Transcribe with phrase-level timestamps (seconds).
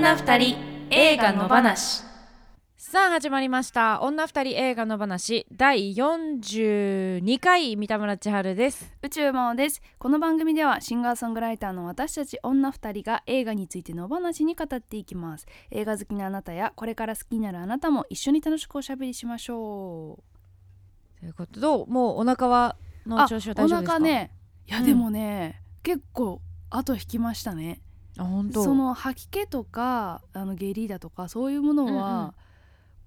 [0.00, 0.56] 女二人
[0.88, 2.02] 映画の話。
[2.78, 4.00] さあ始まりました。
[4.00, 5.46] 女二人映画の話。
[5.52, 8.90] 第42回三田村千春です。
[9.02, 9.82] 宇宙魔王です。
[9.98, 15.44] この番組ではシンガーソングライターの私たち女二人が映画についてのお話に語っていきます。
[15.70, 20.18] 映画好きなあなたやこれから好きになるあなたも一緒に楽しくおしゃべりしましょ
[21.18, 21.20] う。
[21.20, 22.76] ということどうもうお腹は
[23.06, 23.96] の調子は大丈夫ですか？
[23.96, 24.30] お腹ね。
[24.66, 26.40] いや、うんでもね結構
[26.70, 27.82] 後引きましたね
[28.16, 32.32] その吐き気とかあの下痢だとかそういうものは、うんうん。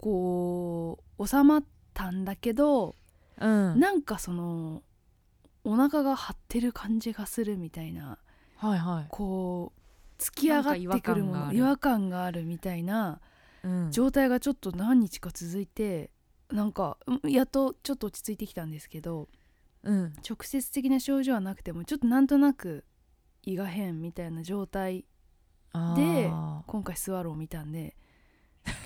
[0.04, 2.96] こう収まったんだけど、
[3.40, 3.80] うん。
[3.80, 4.82] なんかその
[5.64, 8.18] お腹が張ってる感じがするみたいな
[8.58, 9.06] はいはい。
[9.10, 13.22] こう突き上がってくるもの違違和和感感があるみたいな
[13.64, 13.92] うん。
[13.92, 16.10] 状態がちょっと何日か続いて
[16.52, 19.30] なんかうんやっとちょっと落ち着いてきたんですけど
[19.84, 20.14] うん。
[20.28, 22.84] 直接的な症状はなくてもちょっとなんとなく
[23.44, 25.06] 胃が変みたいな状態
[25.72, 27.96] あでー今回スワローを見たんで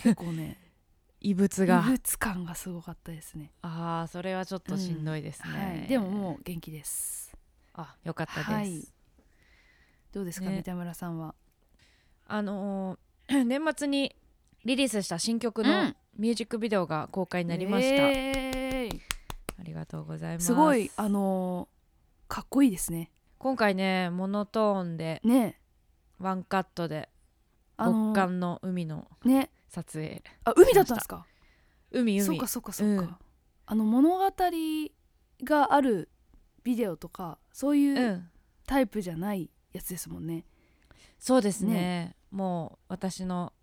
[0.03, 0.57] 結構ね
[1.19, 3.51] 異物異が物感がすごかったですね。
[3.61, 7.35] あーそれはちょっとしんどいですね、はい、でももう元気です。
[7.73, 8.87] あよかったです、はい。
[10.11, 10.57] どうですか、ね。
[10.57, 11.33] 三田村さんは？
[12.27, 14.15] あのー 年末に
[14.63, 15.95] リリースした新曲うのん。
[16.15, 19.01] ミュージックビデオが公開になりました、えー。
[19.59, 20.47] ありがとうございます。
[20.47, 21.77] すごいあのー
[22.33, 23.09] かっこいいですね
[23.39, 25.59] 今回ねモノトーンでね。
[26.19, 27.09] ワンカットで
[27.77, 29.51] あのー極寒の海のね。
[29.69, 31.25] 撮影あ海だったんですか？
[31.91, 32.21] 海海。
[32.25, 33.15] そうかそうかそうか、うん。
[33.67, 34.31] あの物語
[35.43, 36.09] がある
[36.63, 38.29] ビデオとかそういううん。
[38.65, 40.43] タイプじゃないやつですもんね、
[41.19, 42.15] そうですね。
[42.31, 43.53] もう私の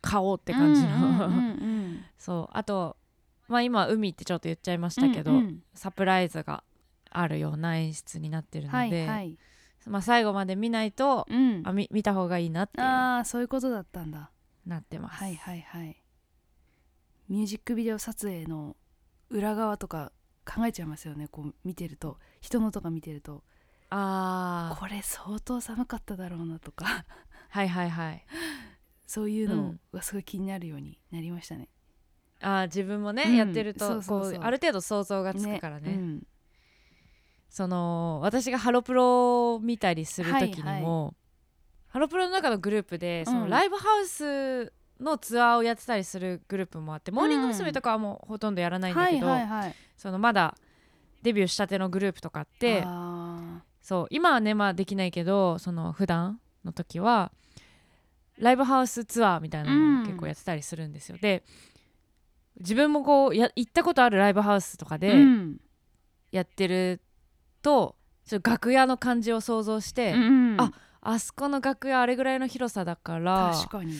[0.00, 2.04] 顔って感じの、うんうんうん。
[2.16, 2.56] そう。
[2.56, 2.96] あと
[3.48, 5.62] まあ今海ってちょっと言っちゃいましたけど、うんうん。
[5.74, 6.64] サプライズが
[7.14, 9.38] あるような演出になってるので、はいはい、
[9.86, 12.86] まあ、最後まで見ないと、うん、あ見見た方がいいなっていう。
[12.86, 14.30] ああそういうことだったんだ。
[14.66, 16.02] なってます、はいはいはい。
[17.28, 18.76] ミュージックビデオ撮影の
[19.30, 20.12] 裏側とか
[20.44, 21.28] 考えちゃいますよね。
[21.28, 22.18] こう見てると。
[22.40, 23.44] 人のとか見てると。
[23.90, 26.86] あこれ相当寒かっただろうなとか。
[26.86, 27.04] あ
[27.50, 28.24] はいはいはい。
[29.06, 31.68] そういうのがすごい気になるようになりましたね。
[32.40, 33.36] あー自分もね、うん。
[33.36, 36.26] やってるとこうある程度想像がつくからねうん
[37.54, 41.14] その私がハロプロを見たりする時にも、はいは
[41.86, 47.70] ハロプロの中のグループでそのうんライブハウスのツアーをやってたりするグループもあって、モーニング娘。
[47.70, 49.28] とかはもうほとんどやらないんだはいけど。
[49.96, 50.56] そのまだ
[51.22, 57.30] デビューしたてのグループとかってあそう今はねまあできないけどその普段の時は
[58.36, 61.44] ライブハウスツアーみたいなのを結構やってたりするんですよ、で
[62.58, 65.60] 自分もこうや行ったことあるライブハウスとかーでうん。
[66.32, 67.00] やってる
[67.64, 70.70] と、ちょっと楽屋の感じを想像して、うんあ
[71.06, 73.94] あそこの楽屋あれぐらいの広さだから確かに。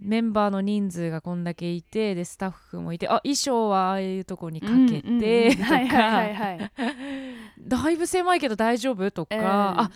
[0.00, 5.56] メンバーの人数がこんだけいてでスタッフもいてあ衣装はああいうとこにかけて。
[7.60, 9.10] だいぶ狭いけど大丈夫？
[9.10, 9.90] とか、うんあ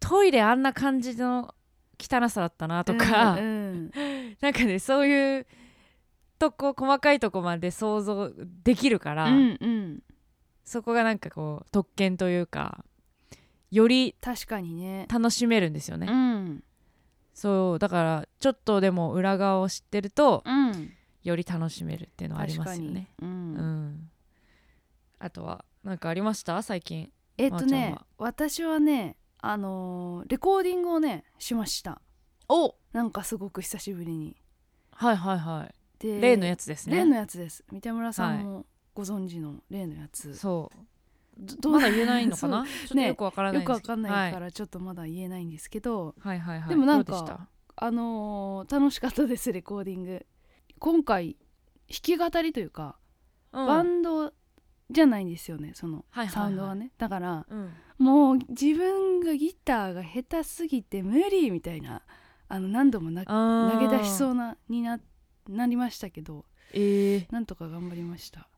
[0.00, 1.54] トイレあんな感じの
[2.00, 3.90] 汚さだったなとか、うんうん。
[4.42, 5.46] なんかねそういう
[6.38, 8.30] とこ細かいとこまで想像
[8.64, 9.98] できるから、うんうん
[10.64, 12.84] そこがなんかこう特権というか
[13.70, 15.06] より確かにね。
[15.10, 16.64] 楽しめるんですよね、うん。
[17.34, 20.92] そうだからちょっとでも裏側を知ってるとうん。
[21.22, 23.08] より楽しめるっていうのはありますよね。
[23.22, 23.54] ううん。
[23.54, 24.10] ん、
[25.20, 26.60] あとは何かありました？
[26.62, 27.12] 最近。
[27.38, 28.06] えっとねは。
[28.18, 32.00] 私はねあのーレコーディングをねしました。
[32.48, 32.74] お！
[32.92, 34.36] なんかすごく久しぶりに。
[34.90, 35.74] はいはいはい。
[36.00, 36.96] で例のやつですね。
[36.96, 37.64] 例のやつです。
[37.70, 40.78] 三田村さんもご存知の例のやつ、そう。
[41.38, 42.64] どどうまだ言えないのかな？
[42.66, 43.06] ちょっとね。
[43.08, 46.68] よくわからないよくわかんないかはらちょっとまだ言えないんですけど、い、はいはいはい。
[46.68, 50.26] でもなんかあのー楽しかったですレコーディング。
[50.78, 51.36] 今回
[51.88, 52.98] 弾き語りというか、
[53.52, 53.66] うん。
[53.66, 54.32] バンド
[54.90, 56.34] じゃないんですよねそのはいはいはい。
[56.34, 57.70] サウンドがね、だからうん。
[57.98, 62.02] もう自分がギターが下手すぎて無理みたいな
[62.48, 65.00] あの何度もな投投げ出しそううなにな
[65.48, 66.44] なりましたけど。
[66.74, 68.48] えー、なんとか頑張りました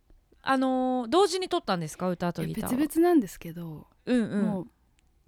[0.46, 2.08] あのー同時に撮ったんですか？
[2.10, 4.42] 歌とギターは別々なんですけど、うんうん。
[4.44, 4.66] もう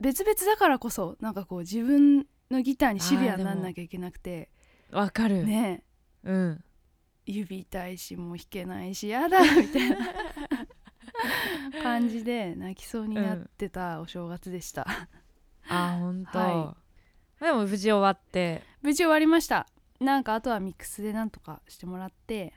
[0.00, 4.50] 別々だからこそなんかこう自分のギターにシビアになんなきゃいけなくて
[4.90, 5.82] わかる、ね。
[6.22, 6.64] うん。
[7.24, 9.96] 指痛いしもう弾けないしやだみたいな
[11.82, 14.86] 感じで泣きそうになってたお正月でした、
[15.68, 16.76] あ本当、は
[17.40, 18.62] でも無事終わって。
[18.80, 19.66] 無事終わりました。
[19.98, 22.52] なんかあとはミックスでなんとかしてもらって。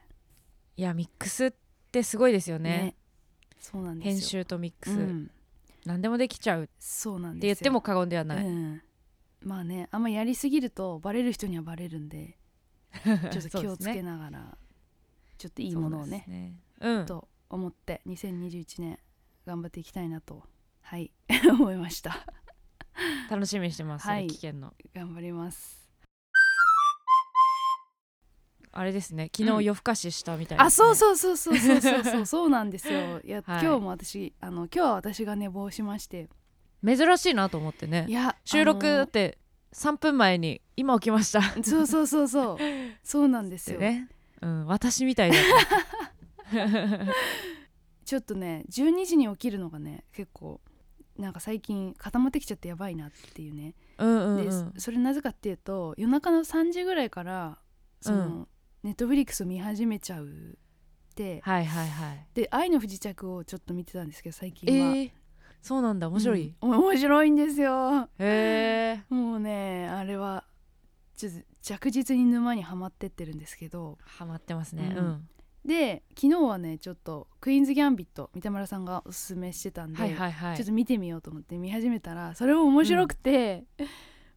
[0.78, 1.58] いやミックスって
[2.04, 2.70] すごいですよね。
[2.70, 2.96] ね。
[3.60, 4.12] そうなんですよ。
[4.12, 5.32] 編集とミックス、うん、
[5.86, 6.64] 何でもできちゃう。
[6.64, 7.48] ってそうなんですよ。
[7.48, 8.82] 言っても過言ではない、うん、
[9.42, 12.38] まあねあんまやりすぎるとバレる人にはバレるんで
[13.32, 14.58] ちょっと気をつけながら、
[15.38, 16.60] ちょっといいものをねね。
[16.82, 17.06] うん。
[17.06, 19.00] と思って2021年
[19.46, 20.44] 頑張っていきたいなと
[20.82, 21.12] はい
[21.52, 22.26] 思いました。
[23.30, 24.28] 楽しみにしてます、はい。
[24.28, 24.74] 危険の。
[24.94, 25.79] 頑張ります
[28.72, 30.66] あれですね昨日夜更かししたみたいな、ね。
[30.66, 33.20] うん、あそうそうそうそうそうそうそう そうなんですよ。
[33.24, 36.30] いや、はい、今日も私あの今日は私が寝坊しまして。
[36.86, 38.06] 珍しいなと思ってね。
[38.08, 39.38] いや収録だって
[39.74, 41.42] 3分前に今起きました。
[41.64, 42.58] そうそうそうそう。
[43.04, 44.08] そうなんですよ、ね
[44.42, 45.38] うん、私みたいだ
[48.06, 50.62] ちょっとね12時に起きるのがね結構
[51.18, 57.60] なんか最近固まってきちゃってやばいなっていうね、うんうんうん、でそれなぜかっていうと夜中の3時ぐらいから
[58.02, 58.48] その、うん。
[58.84, 60.58] ネットフリックスを見始めちゃう
[61.16, 62.28] ではいはいはい。
[62.34, 65.12] で「愛の不時着」をちょっと見てたんですけど最近は、えー、
[65.62, 66.72] そうなんだ面白い、うん。
[66.72, 68.10] 面白いんですよ。
[68.20, 70.46] へえ もうねあれは
[71.18, 73.98] ちょっと着実に沼にはまってってるんですけど。
[74.02, 74.94] ハマってますね。
[74.96, 75.06] ううん。
[75.08, 75.30] ん、
[75.66, 80.56] で昨日はねちょっと「クイーンズ・ギャンビット」三田村さんがおすすめしてたんで、はいはいはい。
[80.56, 83.66] ちょっと見てみようと思って見始めたらそれも面白くて、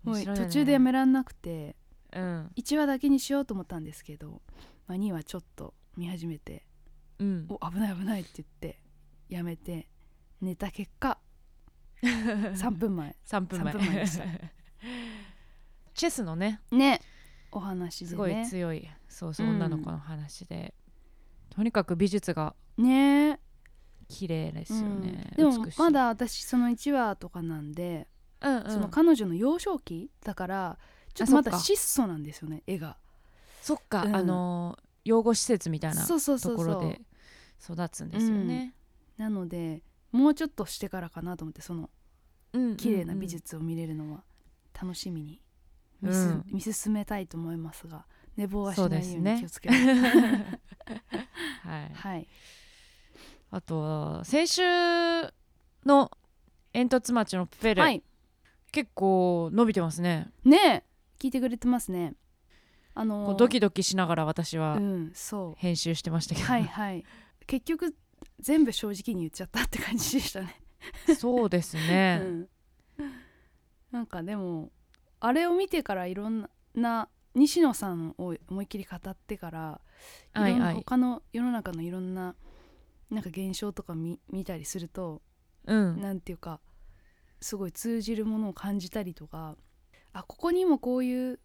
[0.03, 0.49] もう面白いよね。
[0.49, 1.77] 途中でやめらんなくて
[2.12, 2.53] うん。
[2.56, 4.43] 1話だけにしようと思ったんですけど、
[4.87, 6.67] まあ、2話ちょっと見始めて
[7.19, 7.47] うん。
[7.49, 8.81] お危ない危ないって言って
[9.29, 9.88] やめて
[10.41, 11.19] 寝た結果
[12.03, 13.17] 3分前。
[13.25, 13.75] 3分前。
[13.75, 14.25] 3分前でした。
[15.94, 17.00] チェスのねね。
[17.53, 19.55] お話ですごいね強いそうそう、うん。
[19.56, 20.75] 女の子の話で。
[21.50, 23.38] とにかく美術がね。
[24.08, 25.53] 綺麗ですよね、うん。
[25.53, 28.08] でもまだ私その1話とかなんで、
[28.41, 28.70] うんうん。
[28.70, 30.79] その彼女の幼少期だから
[31.14, 31.64] ちょっとまだあそっか。
[31.64, 32.97] 質素なんですよね絵が。
[33.62, 34.17] そっか、うん。
[34.17, 36.17] あのー養護施設みたいなと
[36.56, 37.00] ころで
[37.61, 38.75] 育つんですよね、
[39.17, 39.82] なので
[40.12, 41.91] もうちょっとしてからかなと思ってその
[42.53, 44.23] うんうんうん綺麗な美術を見れるのは。
[44.81, 45.41] 楽しみに。
[46.00, 46.44] 見,、うん。
[46.53, 48.05] 見進めたいと思いますが
[48.37, 49.85] 寝坊はしないように気をつけます、
[51.69, 52.29] はい、はい。
[53.50, 54.62] あとは先週
[55.85, 56.11] の
[56.73, 58.03] 煙突町のプペル、はい。
[58.73, 60.31] 結構伸びてますね。
[60.44, 60.92] ねえ
[61.23, 62.15] 聞いてくれてますね。
[62.95, 64.81] あのドキドキしながら私は
[65.57, 67.05] 編集してましたけど、はいはい。
[67.47, 67.95] 結局
[68.41, 70.61] 全部正直に言っちゃったって感じでしたね。
[71.17, 72.49] そうですね、 うん、
[73.93, 74.73] なんかでも
[75.21, 79.81] あれを見てからいろんな西野さんを思いっきり語ってから
[80.35, 82.35] いろんなはいはい他の世の中のいろんな
[83.11, 85.23] なんか現象とか見見たりすると
[85.67, 86.01] うん。
[86.01, 86.61] なんていうか
[87.41, 89.57] すごい通じるものを感じたりとか
[90.12, 91.41] あここにもこういう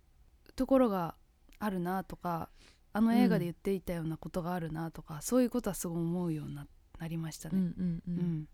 [0.55, 1.15] ところが
[1.59, 2.49] あるなとか
[2.93, 6.65] あの映画で言っていたようなことがあるなとか、そういうことはすごい思うようにな
[6.99, 7.73] なりましたうんね。
[7.77, 8.15] うんううん。
[8.15, 8.47] ん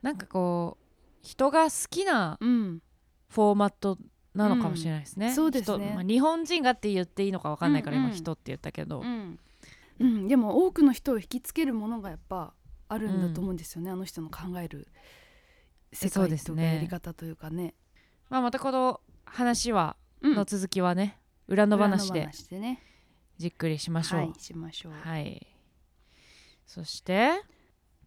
[0.00, 0.84] なんかこう
[1.22, 2.82] 人が好きなうん。
[3.28, 3.98] フォーマット
[4.34, 5.34] なのかもしれないですね、うん。
[5.34, 5.86] そうですね。
[5.86, 8.04] 人まあ、日本人がって言っていいのか分かんないからうん。
[8.04, 9.38] うん今人って言ったけど、うん。
[10.00, 12.54] うん、でも多くの人を引きつけるものがやっぱ
[12.88, 14.88] あるんだと思うんですよね、あの人の考える
[15.92, 16.74] 世界とかですね。
[16.76, 17.74] やり方というかね。
[18.30, 20.34] まあ、またこの話は、うん。
[20.34, 21.18] の続きはね
[21.48, 22.78] 裏の話裏で
[23.36, 24.20] じっくりしましょう。
[24.20, 24.92] はいしましょう。
[24.92, 25.46] はい、
[26.66, 27.42] そして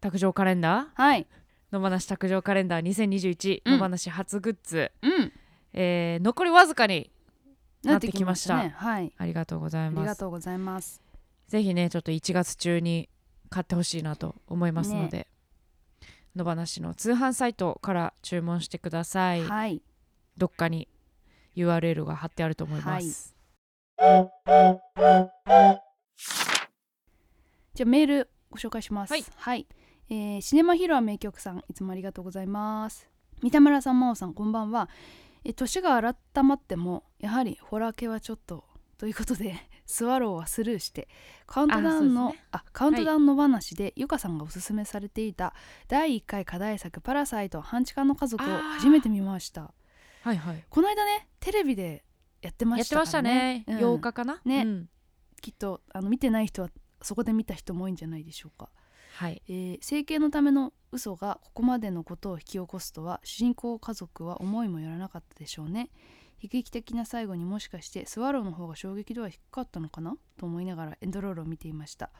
[0.00, 1.02] 卓上カレンダー？
[1.02, 1.26] はい。
[1.70, 3.78] 野放し卓上カレンダー2021、うん。
[3.78, 5.32] 野放し初グッズ、うん。
[5.74, 7.10] えー残りわずかに
[7.84, 8.74] なってきましたね。
[8.76, 9.12] はい。
[9.16, 11.00] ありがとうございありますがとうございます。
[11.46, 13.08] ぜひねちょっと1月中に
[13.50, 15.28] 買ってほしいなと思いますので、
[16.34, 19.82] 野放しの通販サイトから注文してください、はい。
[20.36, 20.88] どっかに
[21.58, 23.34] URL が貼ってあると思います、
[27.74, 29.12] じゃあメールご紹介します。
[29.12, 29.66] はい、
[30.08, 33.08] えーシネマヒロア名曲さんいつもありがとうございます。
[33.42, 34.88] 三田村さん真央さんこんばんは。
[35.44, 38.64] えー年が改まってもやはりホラー系はちょっと
[38.98, 39.54] ということで
[39.86, 41.08] スワローはスルーして
[41.46, 45.54] カウントダウンのあそうですあ,、カウントダウンの話で、ゆかさんがおすすめされていた
[45.86, 49.72] 第1回課題作「パラサイト半地下の家族」を初めて見ました
[50.22, 50.64] はいはい。
[50.68, 52.04] この間ねテレビで
[52.42, 53.78] やってまやっまししてたからたね、うん。
[53.78, 54.40] 8日かな？
[54.44, 54.62] ね。
[54.62, 54.88] うん。
[55.40, 56.70] きっとあの見てない人は
[57.02, 58.68] そこで見た人も多いんじゃないでしょうか。
[59.16, 59.42] はい。
[59.48, 65.90] えー整形のための嘘がここまでのことを引き起こすとは主人公家族は思いもよらなかったでしょうね。
[66.40, 70.14] 悲劇的な最後にもしかしてスワローの方が衝撃度は低かったのかな？
[70.38, 72.10] と思いながらエンドロールを見ていました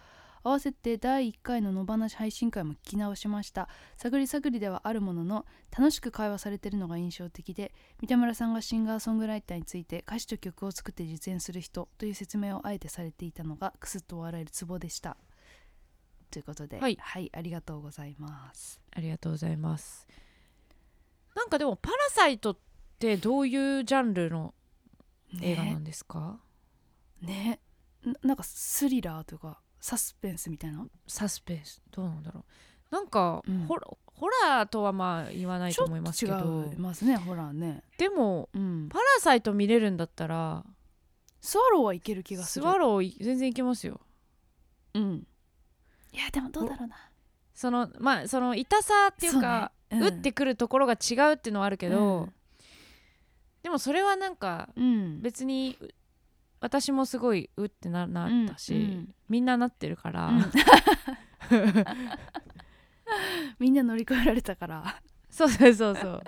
[0.43, 3.69] 合わせて第1回の野放し配信会も聞き直しました。
[3.97, 15.17] 探り探りではあるものの楽しく会話されているのが印象的で三田村さんがシンガーソングライターについて歌詞と曲を作って実演する人という説明をあえてされていたのがクスッと笑えるツボでした。
[16.31, 16.99] ということではい。
[17.33, 18.81] ありがとうございます。
[18.95, 20.07] ありがとうございます。
[21.35, 22.59] なんかでも「パラサイト」っ
[22.99, 24.55] ってどういうジャンルの
[25.41, 26.41] 映画なねんですか、
[27.23, 27.61] ね。
[28.05, 30.87] ななんかスリラーというかサスペンスみたいな？
[31.07, 31.81] サスペンス？
[31.91, 32.95] どうなんだろう。
[32.95, 33.67] なんか、うん。
[33.67, 37.83] ホラホラーとはまあ言わないと思いますけちょどっと違いますねホラーね。
[37.99, 38.89] でもうん。
[38.89, 40.65] パラサイト見れるんだったら
[41.41, 42.65] スワローはいける気がする。
[42.65, 44.01] スワローい全然いけますよ。
[44.95, 45.27] うん。
[46.13, 46.97] いやでもどうだろうな。
[47.55, 50.07] そのまあその痛さっていうかそうね。
[50.07, 52.33] 打ってくるところが違うっていうのはあるけど、うん。
[53.63, 55.21] でもそれはなんかうん。
[55.23, 55.89] 別にう
[56.61, 60.45] 私もすごいうってななったし、うんみんななってるから、うん。
[63.59, 65.03] みんな乗り越えられたから。
[65.31, 66.23] そうそうそうそう。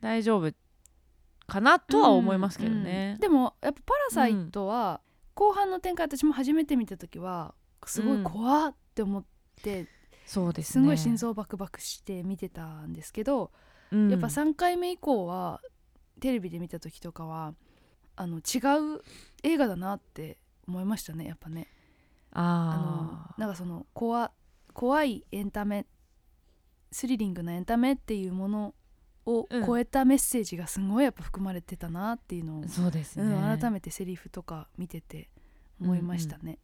[0.00, 0.52] 大丈夫
[1.46, 5.00] かなとは思いますけどうんねうん、でもやっぱ「パラサイト」は
[5.34, 7.54] 後半の展開私も初めて見た時は
[7.86, 9.24] すごい怖って思っ
[9.62, 9.86] て、
[10.26, 10.82] そうですね。
[10.82, 13.52] すごい心臓バクバクして見てたんですけど、
[13.92, 14.10] うん。
[14.10, 15.60] やっぱ3回目以降は
[16.20, 17.54] テレビで見た時とかは
[18.16, 18.58] あの違
[18.96, 19.02] う
[19.42, 21.68] 映画だなって思いましたねやっぱね。
[22.32, 24.30] ああのなんかその怖
[24.74, 25.86] 怖いエンタメ
[26.92, 28.74] スリリングなエンタメっていうもの
[29.24, 35.30] をうん超えたメッセージがすごいやっぱ含まれてたなっていうのを、あそうですね、うん、改めてセリフとか見てて
[35.80, 36.58] 思いましたね。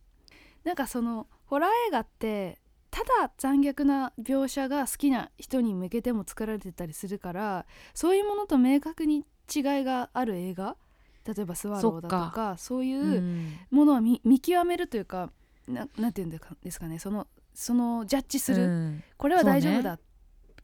[0.64, 10.76] なんかそのホラー映画ってただ残虐な描写が好きな人に向けても作られてたりするからそういうものと明確に違いがある映画
[11.25, 13.23] 例えば「スワロー」だとかそういう
[13.71, 15.31] ものは見見極めるというか
[15.69, 19.02] ななんていうんですかねそのそのジャッジする、うん。
[19.17, 19.99] これは大丈夫だ、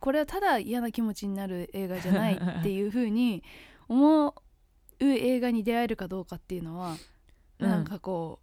[0.01, 3.45] これはただ嫌な気持ちになる映画じゃないっていう風に
[3.89, 4.35] 思う
[5.01, 6.97] 映画に出会えるかどうかっていうのは、
[7.59, 7.69] うん。
[7.69, 8.41] なんかこ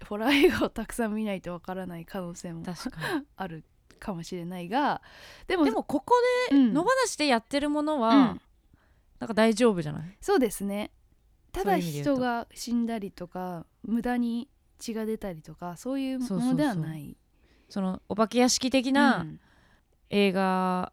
[0.00, 2.62] うホラー映画をたくさん見ないとわからない可能性も
[3.36, 3.64] ある
[3.98, 5.02] かもしれないが
[5.48, 6.14] でもでもここ
[6.50, 6.68] うん。
[6.68, 8.40] で野放しでやってるものは、うん。
[9.18, 10.16] なんか大丈夫じゃない？
[10.20, 10.92] そうですね
[11.56, 14.46] ただ人が死んだりとか無駄に
[14.78, 17.16] 血が出たりとかそういうものではない。
[17.70, 19.40] そのお化け屋敷的うなん
[20.10, 20.92] 映画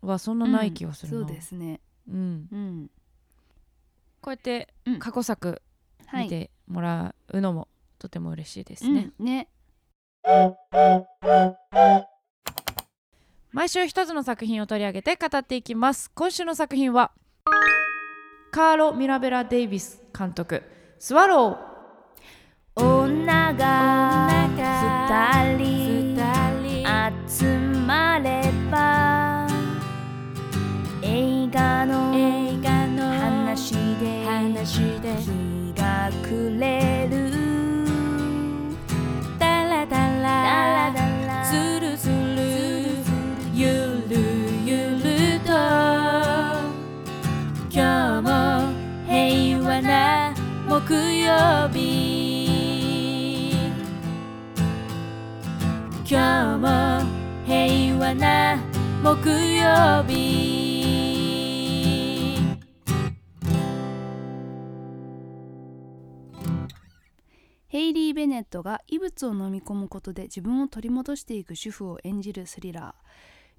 [0.00, 1.80] はそんなない気がするな、そうですね。
[2.08, 2.90] うん、うん。
[4.20, 5.60] こうやってうん過去作
[6.06, 6.24] はい。
[6.24, 7.66] 見てもらうのも
[7.98, 9.48] とても嬉しいですね、うんね。
[13.50, 17.10] 毎週一つの作品を取り上げて語っていきます今週の作品は
[18.58, 20.64] カーロ・ミラベラ・デイビス監督
[20.98, 25.57] 「スワロー」女が二人。
[51.28, 53.52] 曜日。
[56.10, 56.66] 今日も
[57.44, 58.56] 平和な
[59.02, 60.48] 木曜日。
[67.66, 72.94] ヘイリー・ベネットが異物を飲み込むことで自分を取り戻していく主婦を演じるスリラ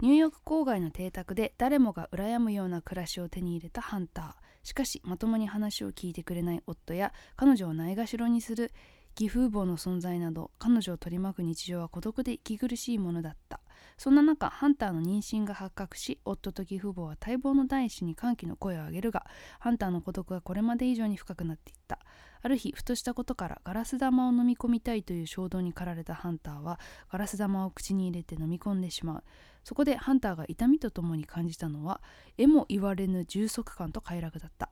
[0.02, 0.04] ー。
[0.04, 4.49] ニューヨーク郊外の邸宅で誰もが羨むような暮らしを手に入れたハンター。
[4.64, 8.72] しかしまともに話を聞いてくれない夫や彼女をないがしろにする
[9.20, 13.60] 義父母の存在など彼女を取り巻く日常は孤独で息苦しいものだった。
[13.98, 19.26] そんな中ハンターの妊娠が発覚し夫と義父母は待望の第一に歓喜の声を上げるが
[19.60, 22.00] ハンターの孤独はこれまで以上に深くなっていった。
[22.42, 26.80] ある日ふとしたことからガラス玉を飲み込みたいという衝動に駆られたハンターは
[27.12, 29.24] ガラス玉を口に入れて飲み込んでしまう。
[29.64, 32.02] そこでハンターが痛みとともに感じたのは
[32.38, 34.70] えも言われぬ充足感と快楽だった。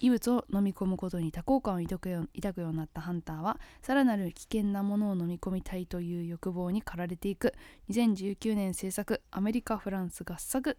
[0.00, 7.54] 異物を飲み込むことに多幸感を抱くようになったハンターはさらなる危険なものを飲み込みたいという欲望に駆られていく。
[7.88, 10.76] 2019年制作アメリカ・フランス合作。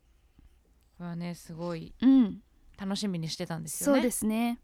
[0.98, 2.42] これはねすごいうん。
[2.78, 4.00] 楽しみにしてたんですよね。
[4.00, 4.60] そうですね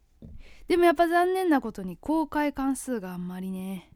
[0.68, 3.92] でもやっぱ残念なことに公開関数があんまりね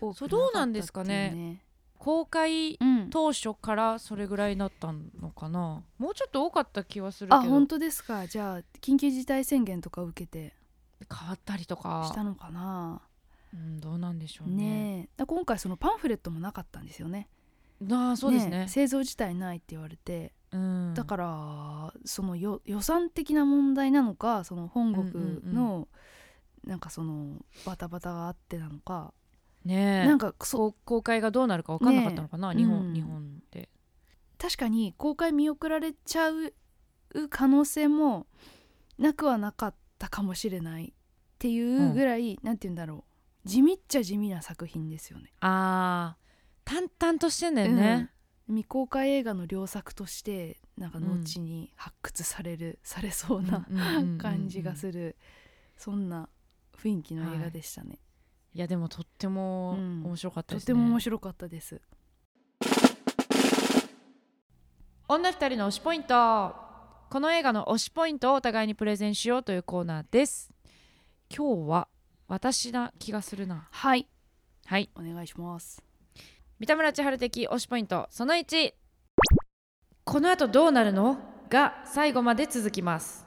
[0.00, 1.62] 多くそうどうなんですかね。
[1.98, 5.82] 公開うん当初からそれぐらいだったのかな。
[5.98, 7.36] もうちょっと多かった気はするけど。
[7.36, 8.26] あ本当ですか。
[8.26, 10.54] じゃあ緊急事態宣言とか受けて。
[11.10, 13.00] 変わったりとしかたのかな。
[13.54, 14.56] うん、どうなんでしょうね。
[14.56, 15.08] ねえ。
[15.16, 17.28] だ今回そのパンフレットもなかったんですよね。
[17.90, 25.88] ああそうですねえ製造自体ないって言われてうん、だからそのよ予算的な問題なのかその本国の
[26.64, 27.36] なんかその
[27.66, 29.12] バタバタがあってなのか、
[29.64, 30.06] ねえ。
[30.06, 33.68] なんかそ公公開がどうなるか分かんなかったのかな、ねえ日本、うん日本で。
[34.38, 36.52] 確かに公開見送られちゃう
[37.30, 38.26] 可能性も
[38.98, 40.92] なくはなかったかもしれないっ
[41.38, 43.04] ていうぐらい、なんて言うんだろ
[43.44, 43.48] う。
[43.48, 45.32] 地味っちゃ地味な作品ですよね。
[45.40, 46.28] あー。
[46.64, 48.17] 淡々としてんだよね、うん
[48.48, 55.16] 未公開映画の良作としてなんか後に発掘される、されそうなうんうんうんうん感じがする
[55.76, 56.28] そんな
[56.76, 57.98] 雰囲気の映画でしたね、
[58.54, 58.58] い。
[58.58, 60.02] やでもとってもうん。
[60.04, 61.80] 面白かったとですね、ても面白かったです。
[65.08, 66.54] 女二人の推しポイント。
[67.10, 70.50] この映画の推しポイントをお互いにプレゼンしようというコーナーです。
[71.34, 71.88] 今日は
[72.26, 73.68] 私な気がするな。
[73.70, 74.06] はい。
[74.66, 74.90] はい。
[74.94, 75.87] お願いします
[76.60, 78.72] 三田村千春的推しポイントその1
[80.04, 81.18] この後どうなるの？
[81.48, 83.26] が最後まで続きます。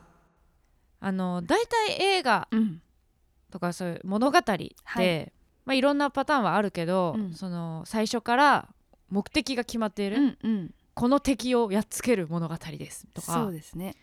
[0.99, 2.81] あの大体映画うん。
[3.49, 5.31] とかそういう物語って、はい。
[5.65, 7.33] まあ、いろんなパターンはあるけど、うん。
[7.33, 8.69] その最初から
[9.09, 10.73] 目的が決まっている、うんうん。
[10.93, 13.33] この敵をやっつける物語ですとか。
[13.33, 13.95] そうですね。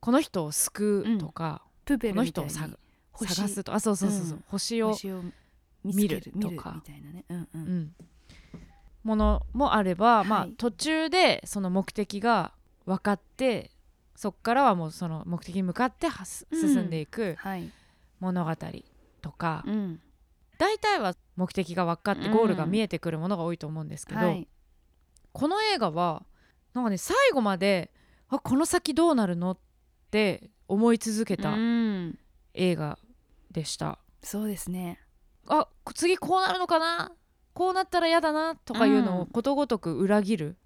[0.00, 2.68] この人を救うとか、プペこの人を探
[3.48, 3.72] すと。
[3.72, 4.44] あそうそうそうそう、うん。
[4.48, 4.94] 星を、
[5.84, 6.74] 見るとか。
[6.74, 7.24] みたいなね。
[7.28, 7.94] うんううんん、
[9.08, 10.52] ものもあれば、まあはい。
[10.58, 12.52] 途中でその目的が
[12.84, 13.70] 分かって
[14.14, 16.08] そっからはもうその目的に向かって
[16.52, 17.70] 進んでいくはい。
[18.20, 18.52] 物語
[19.22, 20.00] とか、うん。
[20.58, 24.46] 大体は目的が分かってゴールが見えてくるものが多いと思うんですけど、はい。
[25.32, 26.24] この映画は
[26.74, 27.90] なんかね最後まで
[28.28, 29.58] あこの先どうなるのっ
[30.10, 32.18] て思い続けたうん。
[32.52, 32.98] 映画
[33.50, 33.98] でした。
[34.22, 35.00] そうですね。
[35.46, 37.12] あ次こうなるのかな
[37.58, 39.26] こうなったら嫌だなとかいうのをうん。
[39.26, 40.56] ことごとく裏切る、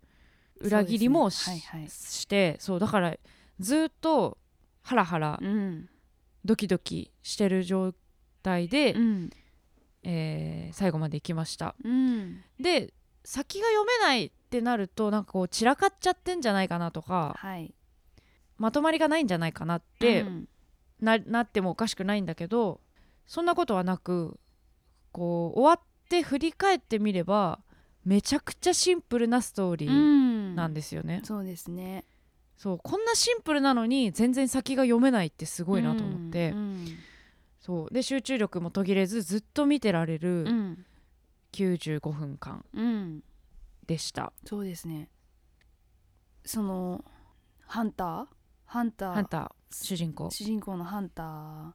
[0.60, 1.88] 裏切りもし,、ねはいはい。
[1.88, 3.16] してそうだから
[3.58, 4.36] ずっと
[4.82, 5.88] ハラハラうん。
[6.44, 7.94] ドキドキしてる状
[8.42, 9.30] 態で、うん。
[10.02, 11.74] えー最後まで行きました。
[11.82, 12.42] うん。
[12.60, 12.92] で
[13.24, 17.74] 先が読めないってなるとなんかこう散らかっちゃってんじゃないかなとかはい。
[18.58, 20.48] まとまりがないんじゃないかなってうん。
[21.00, 22.80] ななってもおかしくないんだけど
[23.26, 24.38] そんなことはなく
[25.10, 27.60] こう終わって振り返ってみれば
[28.04, 30.54] めちゃくちゃシンプルなストーリうーん。
[30.54, 32.04] なんですよね、そうですね。
[32.58, 36.86] そうこんなシンプルなのに全然先が読めないってすごいなと思って、うん
[37.60, 37.94] そう。
[37.94, 40.84] で集中力も途切れずずっと見てられうるん
[41.52, 43.22] 95分間うん。
[43.86, 45.08] でした、そうですね。
[46.44, 47.04] その
[47.66, 48.26] ハンター？
[48.66, 49.14] ハンター。
[49.14, 49.50] ハンター。
[49.74, 50.30] 主人公。
[50.30, 51.72] 主人公のハンター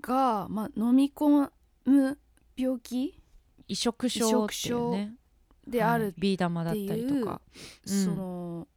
[0.00, 1.48] が、まあ、飲み込
[1.86, 2.18] む
[2.56, 3.22] 病気
[3.70, 5.14] 移植症っていうね。
[5.66, 6.14] であるはい。
[6.18, 7.40] ビー玉だったりとか。
[7.86, 8.04] うん。
[8.04, 8.68] その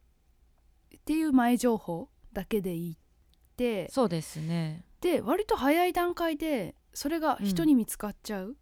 [0.96, 4.86] っていう前情報だけでいってそうですね。
[5.02, 8.56] で割と早い段階でそれが人に見つかっちゃう、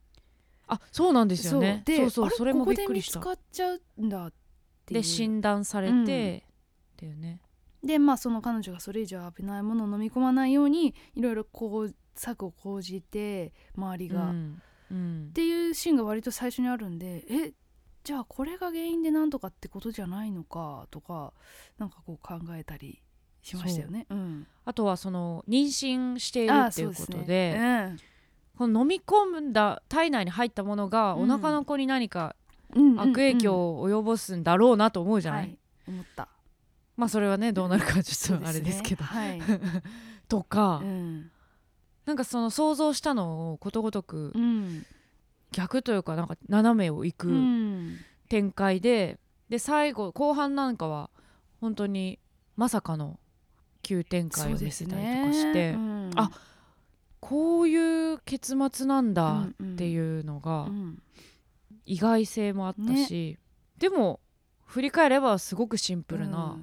[0.67, 1.83] あそうなんですよね。
[1.85, 3.19] でそうそうそれもびっくりした。
[3.19, 4.33] ここで見つかっちゃうんだっ
[4.85, 5.01] ていう。
[5.01, 6.03] で診断されて、うんっ
[6.97, 7.41] ていうね。
[7.83, 14.61] でまあその彼女がそれ以上危ないものを飲み込まないようにいろいろこう策を講じて周りが、っうん
[14.91, 15.31] うん。
[15.33, 17.53] ていうシーンが割と最初にあるんでえ
[18.03, 21.33] じゃあこれが原因でなんとかってことじゃないのかとか
[21.77, 23.01] なんかこう考えたり
[23.41, 24.05] しましたよね。
[24.09, 24.15] う。
[24.15, 27.97] ん、あとはその妊娠しているあっていうことでそうすね。
[28.57, 31.31] この飲み込んだ体内に入ったものがうん。
[31.31, 32.35] お腹の子に何か
[32.75, 36.27] うん悪影響を及ぼすんだろうなと思うじゃない、はい、思った。
[36.97, 39.03] まあそれはねどうなるかちょっとあれですけど。
[39.03, 39.41] はい、
[40.27, 41.31] とか、うん
[42.05, 44.85] なんかその想像したのをことごとくうん。
[45.51, 47.97] 逆というかなんか斜めを行うくん
[48.29, 51.09] 展開で、で最後後半なんかは
[51.59, 52.19] 本当に
[52.55, 53.19] まさかの
[53.83, 56.11] 急展開を見せたりとかして、うん。
[56.15, 56.31] あ
[57.19, 61.01] こういう結末なんだってういうのがん
[61.85, 63.37] 意外性もあったし、
[63.77, 64.21] でも
[64.65, 66.57] 振り返ればすごくシンプルな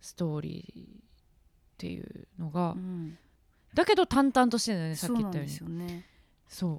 [0.00, 0.84] ストーリーっ
[1.78, 3.16] ていうのが、うん
[3.74, 5.52] だけど淡々としてるよねさっき言ったように。
[5.52, 6.06] すよね。
[6.48, 6.70] そう。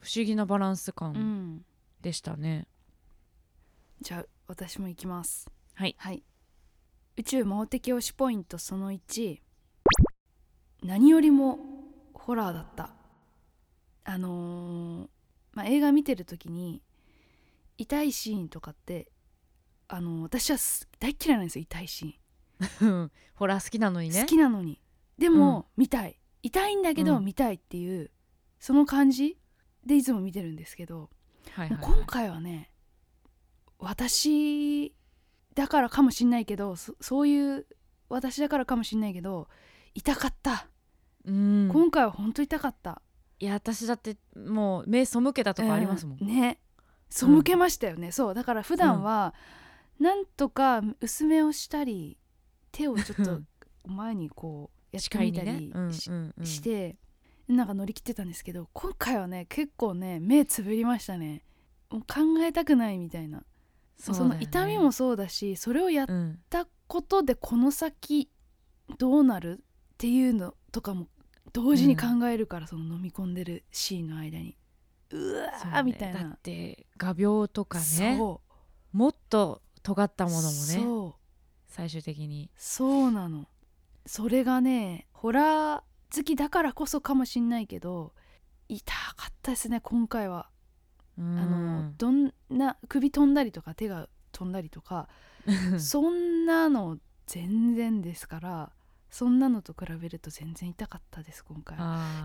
[0.00, 1.64] 不思議なバランスう感ん。
[2.00, 2.68] でしたね、
[4.00, 5.50] じゃあ私も行きます。
[5.74, 5.94] はい。
[5.98, 6.22] はい。
[7.16, 9.40] 宇宙盲的推しポイントその1
[10.82, 11.58] 何よりも
[12.14, 12.90] ホラーだった。
[14.04, 15.08] あのー
[15.52, 16.80] まあ、映画見てる時に
[17.78, 19.10] 痛いシーンとかって
[19.88, 22.20] あのー私はす大っ嫌いなんですよ痛いシ
[23.34, 24.20] ホラー好きなのにーン、ね。
[24.20, 24.78] 好きなのに
[25.18, 26.20] でも、見たい。
[26.42, 27.24] 痛いんだけどうん。
[27.24, 28.10] 見たいっていう、
[28.58, 29.38] その感じ
[29.86, 31.08] でいつも見てるんですけど
[31.52, 32.70] はいはいもう今回はね
[33.78, 34.92] 私
[35.54, 37.66] だからかもしんないけどそそういう
[38.08, 39.48] 私だからかもしんないけど
[39.94, 40.68] 痛かった、
[41.24, 41.70] うん。
[41.72, 43.00] 今回は本当痛かった。
[43.38, 46.26] いや私だってもう目背けたとかありますもん、うん。
[46.26, 46.60] ね。
[47.08, 48.34] 背けましたよね、そう。
[48.34, 49.34] だから普段は
[49.98, 52.18] なんとか薄めをしたり
[52.72, 53.40] 手をちょっと
[53.88, 56.96] 前にこうやってみたりし,、うんうんて
[57.48, 61.42] なんか乗り切ってたんですけど今回はね結構ね目つぶりましたね。
[61.90, 63.44] もう考えたくないみたいな。
[63.98, 64.36] そ,、ね。
[64.36, 66.40] の痛みもそうだしそれをやっうん。
[66.50, 68.28] たことでこの先
[68.98, 71.06] どうなるっていうのとかも
[71.52, 74.56] 同時に考えるから、その飲み込んでるシーンの間に。
[75.10, 76.20] うわー、ねみたいな。
[76.20, 78.18] だって画鋲とかね
[78.92, 81.14] もっと尖ったものもね
[81.68, 82.50] 最終的に。
[82.56, 83.46] そうなの
[84.06, 85.80] それがねホラー
[86.16, 88.12] 好きだからこそかもしんないけど
[88.68, 90.48] 痛かったですね今回は、
[91.18, 95.08] ああのどんな首飛んだりとか手が飛んだりとか
[95.78, 98.72] そんなの全然ですから
[99.10, 101.78] そんなのと比べると全然痛かったです今回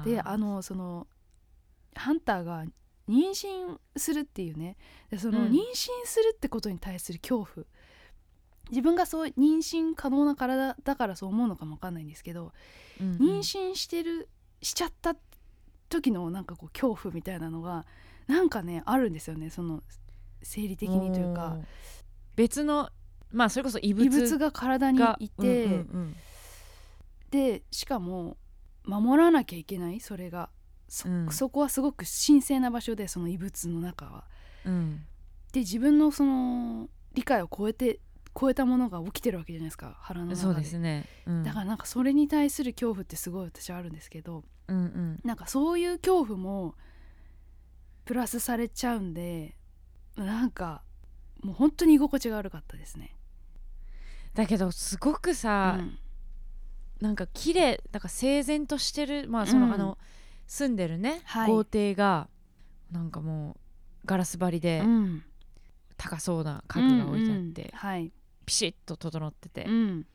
[0.03, 1.07] であのその
[1.95, 2.65] ハンターが
[3.09, 4.77] 妊娠するっていうね。
[5.09, 5.45] でそのうん。
[5.47, 7.65] 妊娠するってことに対する恐怖、
[8.71, 12.51] 自分がそう妊娠可能な体だからそう思うのかもわかんないんですけど、
[12.99, 13.17] うんうん。
[13.17, 14.29] 妊娠してる
[14.61, 15.15] しちゃった
[15.89, 17.85] 時のなんかこう恐怖みたいなのが
[18.27, 19.49] なんかねあるんですよね。
[19.49, 19.83] その
[20.41, 21.57] 生理的にというか。
[22.35, 22.89] 別の
[23.31, 26.15] まあそれこそ異物が体にがいて、うんうん
[27.29, 28.35] でしかも
[28.83, 30.49] 守らなきゃいけないそれが。
[30.89, 31.31] そ,、うん。
[31.31, 34.25] そこはすごく神聖な場所でその異物の中は。
[34.65, 35.05] うんうん。
[35.53, 37.99] で自分のその理解を超えて
[38.39, 40.41] 超えたものが起きてるわけじゃないですか腹の中で。
[40.41, 45.19] そうですね、うん、だからなんかそれに対する恐怖ってすごい私はあるんですけどうんうん。
[45.23, 46.75] なんかそういう恐怖も
[48.05, 49.55] プラスされちゃうんで
[50.15, 50.81] なんか
[51.41, 53.15] もう本当に居心地が悪かったですね。
[54.33, 55.97] だけどすごくさ、うん。
[57.01, 59.73] なんか綺麗だから整然としてるまあその、うん。
[59.73, 59.97] あの
[60.47, 61.51] 住んでるね、はい。
[61.51, 62.29] 豪邸が
[62.91, 63.57] なんかも
[64.03, 65.23] うガラス張りでうん。
[65.97, 67.69] 高そうな家具が置いてあって、うんうん。
[67.73, 68.11] はい、
[68.51, 70.05] ピシッと整ってて、うん。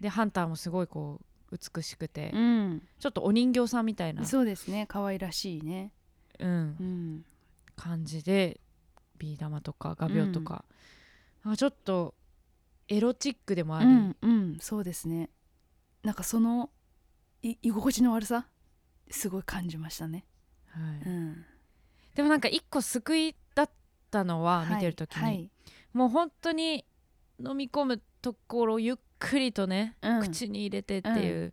[0.00, 1.20] でハンターもすごいこ
[1.52, 4.86] う美しくて、うん、ちょっとお人形さんみたいな、そうですね。
[4.88, 5.92] 可愛らしいね。
[6.40, 6.50] うん。
[6.50, 6.52] う
[6.82, 7.24] ん。
[7.76, 8.60] 感じで
[9.18, 10.64] ビー玉とか画鋲とか、
[11.44, 12.16] なんかちょっと
[12.88, 14.58] エロチックでもあり、うんうん。
[14.60, 15.30] そうですね。
[16.02, 16.70] なんかその
[17.42, 18.48] い居心地の悪さ？
[19.10, 20.24] すごい感じましたね、
[20.66, 21.08] はい。
[21.08, 21.44] うん、
[22.16, 23.70] でもなんか一個救いだっ
[24.10, 25.50] たのは見てる時に、はい。
[25.92, 26.84] もう本当に
[27.44, 31.52] 飲み込むところをゆっくりとね、はい口に入れてっていう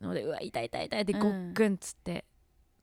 [0.00, 1.20] ので、うわ痛い痛い痛いってうん。
[1.20, 2.24] ごっくんっつって、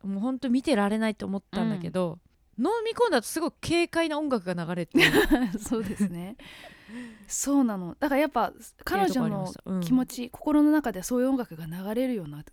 [0.04, 2.20] もう本当見てられないと思ったんだけど、
[2.58, 6.38] 飲み込んだとすごい軽快な音楽が流れてうん そうですね。
[7.28, 7.96] そうなの。
[8.00, 8.54] だからやっぱ
[8.84, 12.44] 彼女の気持ち、ち、心の中でそういう音楽が流れるような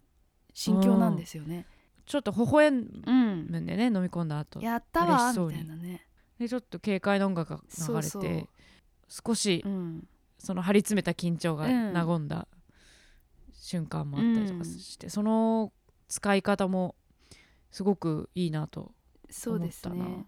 [0.52, 1.66] 心境なんですよね。
[2.06, 3.66] ちょっと微笑うん、むん。
[3.66, 4.60] でね飲み込んだ後。
[4.60, 6.06] やったわみたいなね。
[6.38, 8.48] でちょっと軽快な音楽が流れて
[9.08, 10.08] 少しうん。
[10.38, 11.92] その張り詰めた緊張がうん。
[11.92, 12.48] 和んだ
[13.52, 15.72] 瞬間もあったりとかして、その
[16.08, 16.96] 使い方も
[17.70, 18.92] すごくいいなと
[19.30, 20.26] そうです思ったなね。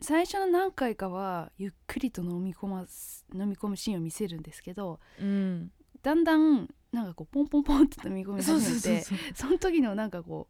[0.00, 5.72] 最初の何回かはゆっくりと飲み込ます飲み込むシーンを見せるんですけどうん。
[6.02, 10.48] だんだんなんかこうポンポンポンって飲み込み始めてその時のなんかこ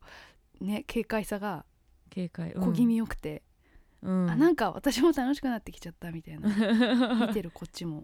[0.60, 1.64] うね軽快さが
[2.14, 3.42] 軽快、小気味よくて、
[4.02, 6.48] うん、あなんか私も楽しくなってきちゃったみたいな。
[7.26, 8.00] 見てるこっちも。
[8.00, 8.02] っ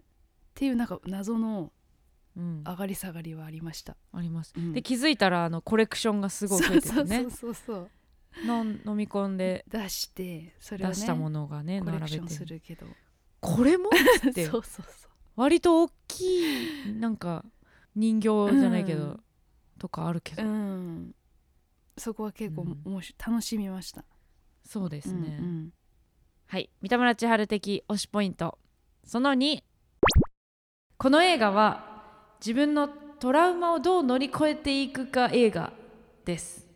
[0.55, 1.71] ていうなんか謎の
[2.35, 4.73] うん、上がり下がりはありました、あります、うん。
[4.73, 7.21] で気づいたらあのコレクションがすごい増えてるね。
[7.23, 7.89] そうそうそうそう。
[8.47, 12.87] の飲み込んで出してそれをね出したものがねコレクション並べてするけど。
[13.39, 13.89] これも？
[13.89, 14.45] って。
[14.49, 15.11] そうそうそう。
[15.35, 17.45] 割と大きいなんか
[17.95, 18.29] 人形
[18.59, 19.23] じゃないけど、うん。
[19.77, 21.15] とかあるけど、うん。
[21.97, 22.93] そこは結構うん。
[22.95, 24.05] 楽しみました。
[24.65, 25.73] そうですね、うんうん
[26.47, 26.69] はい。
[26.81, 28.57] 三田村千春的推しポイント。
[29.05, 29.63] その2
[30.97, 32.03] この映画は
[32.39, 35.73] 自分のトラウマをどう乗り越えていくか映画
[36.25, 36.67] です。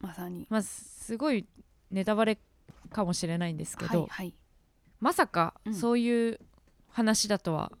[0.00, 0.46] まさに。
[0.50, 1.46] まあすごい
[1.90, 2.38] ネタバレ
[2.90, 4.34] かもしれないんですけど、はいはい。
[5.00, 5.74] まさかうん。
[5.74, 6.40] そういう
[6.88, 7.72] 話だとは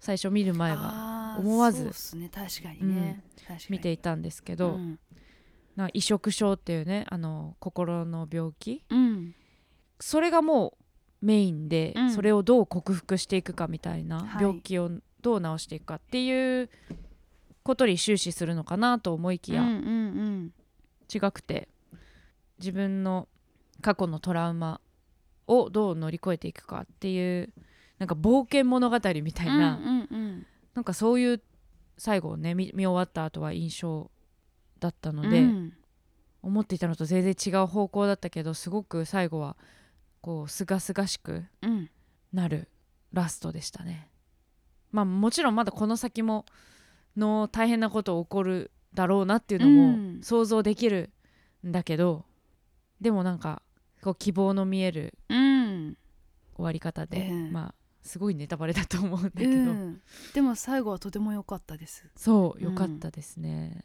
[0.00, 1.90] 最初見る前は思わず
[2.30, 3.24] 確かにね、
[3.70, 4.98] 見ていたんですけど、うん。
[5.76, 9.34] な移植症っていうねあの心の病気うん
[10.00, 10.76] それがも
[11.22, 12.10] うメインで、うん。
[12.12, 14.42] それをどう克服していくかみたいな、はい。
[14.42, 14.90] 病気を
[15.22, 16.68] どう治していくかっていう
[17.62, 20.52] ことに終始するのかなと思いきや、うんうん
[21.12, 21.68] 違くて
[22.58, 23.28] 自分の
[23.82, 24.80] 過去のトラウマ
[25.46, 27.52] をどう乗り越えていくかっていう
[27.98, 30.46] なんか冒険物語みたいうんな、うんうんうん。
[30.74, 31.42] なんかそういう
[31.98, 34.10] 最後をね見見終わった後は印象
[34.80, 35.72] だったので、うん。
[36.42, 39.56] 思っていたのと全然違う方向だったけどすごく最後は
[40.24, 41.90] こうすがすがしくうん。
[42.32, 42.68] なる
[43.12, 44.08] ラストでしたね。
[44.90, 46.46] まあもちろんまだこの先も
[47.14, 50.16] の大変なこと起こるだろうなっていうのうん。
[50.16, 51.10] も想像できる
[51.66, 52.24] んだけど、
[53.02, 53.60] でもなんか
[54.00, 55.98] こう希望の見えるうん、
[56.56, 57.50] 終わり方で、ええ。
[57.50, 60.00] まあすごいネタバレだと思うんだけうど、ん、
[60.32, 62.08] でも最後はとても良かったです。
[62.16, 62.64] そううん。
[62.64, 63.84] よかったですね、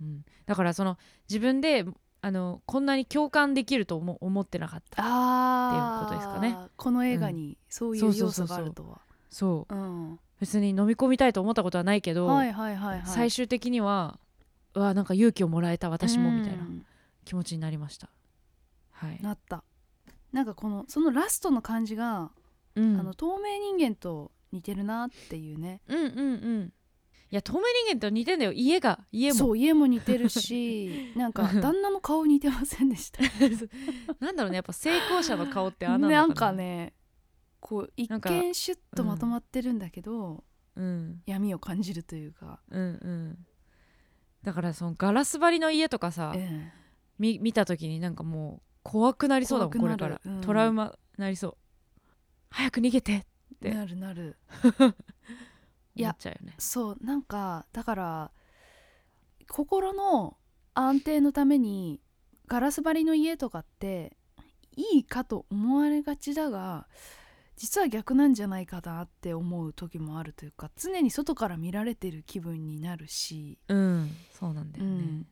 [0.00, 0.24] うん。
[0.46, 0.96] だからその
[1.28, 1.84] 自分で
[2.22, 5.04] あのこんなに共感できると思思ってなかったっ
[5.70, 6.56] ていうことですかね。
[6.76, 9.00] この映画にそういう要素があるとは。
[9.30, 10.20] そううん。
[10.40, 13.06] 別に飲み込みたいと思ったことはないけど、はいはいはいはい。
[13.06, 14.18] 最終的には
[14.74, 16.86] うわなんか勇気をもらえた私もみたいなうん。
[17.24, 18.08] 気持ちになりました。
[18.92, 19.64] はい、なった。
[20.32, 22.30] なんかこのそのラストの感じが、
[22.74, 25.80] うん、あの透明人間と似てるなっていうね。
[25.88, 26.72] うんうんうん
[27.30, 29.00] いや透明人間と似てんだよ家が。
[29.10, 29.34] 家も。
[29.38, 33.20] そう家も似てるし なんか旦那の顔似てませんでした。
[34.20, 36.14] なんだろうねやっぱ成功者の顔ってあんなな。
[36.14, 36.94] なんかね
[37.60, 40.44] こう一見シュッとまとまってるんだけど、
[40.76, 41.22] うん。
[41.26, 43.46] 闇を感じるというか、うんうん。
[44.42, 46.72] だからそのガラス張りの家とかさ、え
[47.18, 50.40] み見た時になんかもう怖くなりそうだもんこ怖れから、うん。
[50.42, 51.56] トラウマなりそう。
[52.50, 53.26] 早く逃げて
[53.62, 54.36] えでなるなる
[55.98, 56.54] 思っちゃうよね。
[56.58, 58.30] そうなんかだから
[59.48, 60.36] 心の
[60.74, 62.00] 安定のために
[62.46, 64.16] ガラス張りの家とかって
[64.76, 66.86] いいかと思われがちだが
[67.56, 75.26] 実は逆なんじゃないかなって思う時もあるというか常に外から見られてる気分になるし、うんそうなんだよね、うん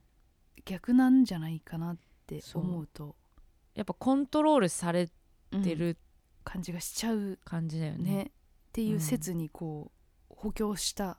[0.67, 1.97] 逆なんじゃないかなっ
[2.27, 3.17] て思うと
[3.75, 5.11] やっぱコントロールされ
[5.53, 5.99] うんてる
[6.43, 7.99] 感じがしちゃう感じだよね。
[7.99, 8.31] ね、っ
[8.73, 9.94] ていう説にこう
[10.45, 11.17] 補強した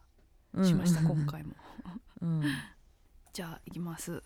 [0.53, 0.65] うん。
[0.65, 1.55] しました 今回も。
[2.21, 2.43] うん。
[3.33, 4.21] じゃあいきます。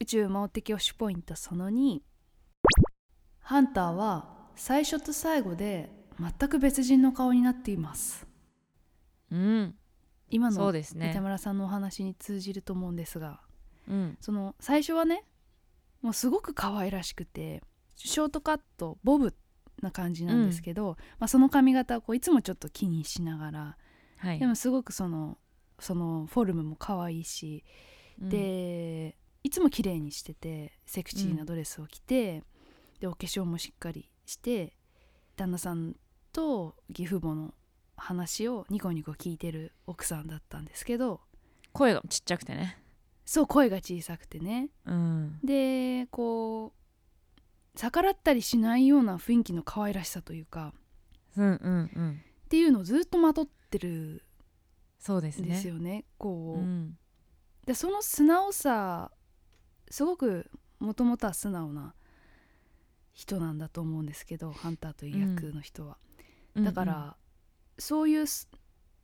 [0.00, 2.00] 宇宙魔王的推しポイントその2
[3.40, 8.26] ハンターは最初と最後で全く別人の顔になっています。
[9.30, 9.76] うん。
[10.30, 11.08] 今のそうですね。
[11.08, 13.42] 三田村さんのお話に通じると思うんですが
[13.86, 14.16] うん。
[14.18, 15.24] その最初はね
[16.00, 17.62] もうすごく可愛らしくて
[17.96, 19.34] ショートカットボブ
[19.82, 23.76] な感じなんですけど、まあ、その髪型をこういつもちょっと気にしながら
[24.22, 24.38] はい。
[24.38, 25.36] でもすごくその
[25.80, 27.64] そのフォルムも可愛いし
[28.20, 28.28] うん。
[28.28, 32.44] でいつも綺麗にしててセクシーなドレスを着て、
[33.00, 34.76] でお化粧もしっかりして
[35.36, 35.96] 旦那さん
[36.32, 37.52] と義父母の
[37.96, 41.20] 話をニコニコ聞いてる奥さんだったんですけど
[41.72, 42.78] 声がちっちゃくてね。
[43.24, 44.68] そう声が小さくてね。
[44.86, 45.40] うん。
[45.42, 46.78] でこう
[47.74, 50.72] 逆らったりしないような雰囲気の可愛らしさというか
[51.36, 52.22] うんうんうん。
[52.44, 54.24] っていうのをずっとまとってる。
[54.98, 55.48] そうですね。
[55.48, 56.04] んですよね。
[56.18, 56.98] こう、うん。
[57.66, 59.12] でその素直さ
[59.90, 61.94] すごくもともとは素直な
[63.12, 65.98] 人なんだと思うんですけどハンターという役の人は、
[66.56, 67.16] だから、
[67.78, 68.48] そういうす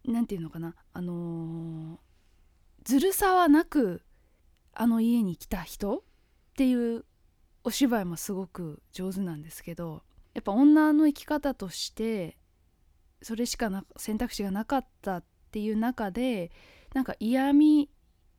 [0.05, 2.09] なんていうのかなあのー
[2.85, 4.03] ずるさはなく
[4.73, 6.03] あの家に来た人っ
[6.57, 7.05] ていう
[7.65, 10.03] お芝居もすごく上手なんですけど
[10.33, 12.39] やっぱ女の生き方として
[13.23, 16.51] それしかな選択肢がなかったっていう中で
[16.95, 17.91] なんか嫌味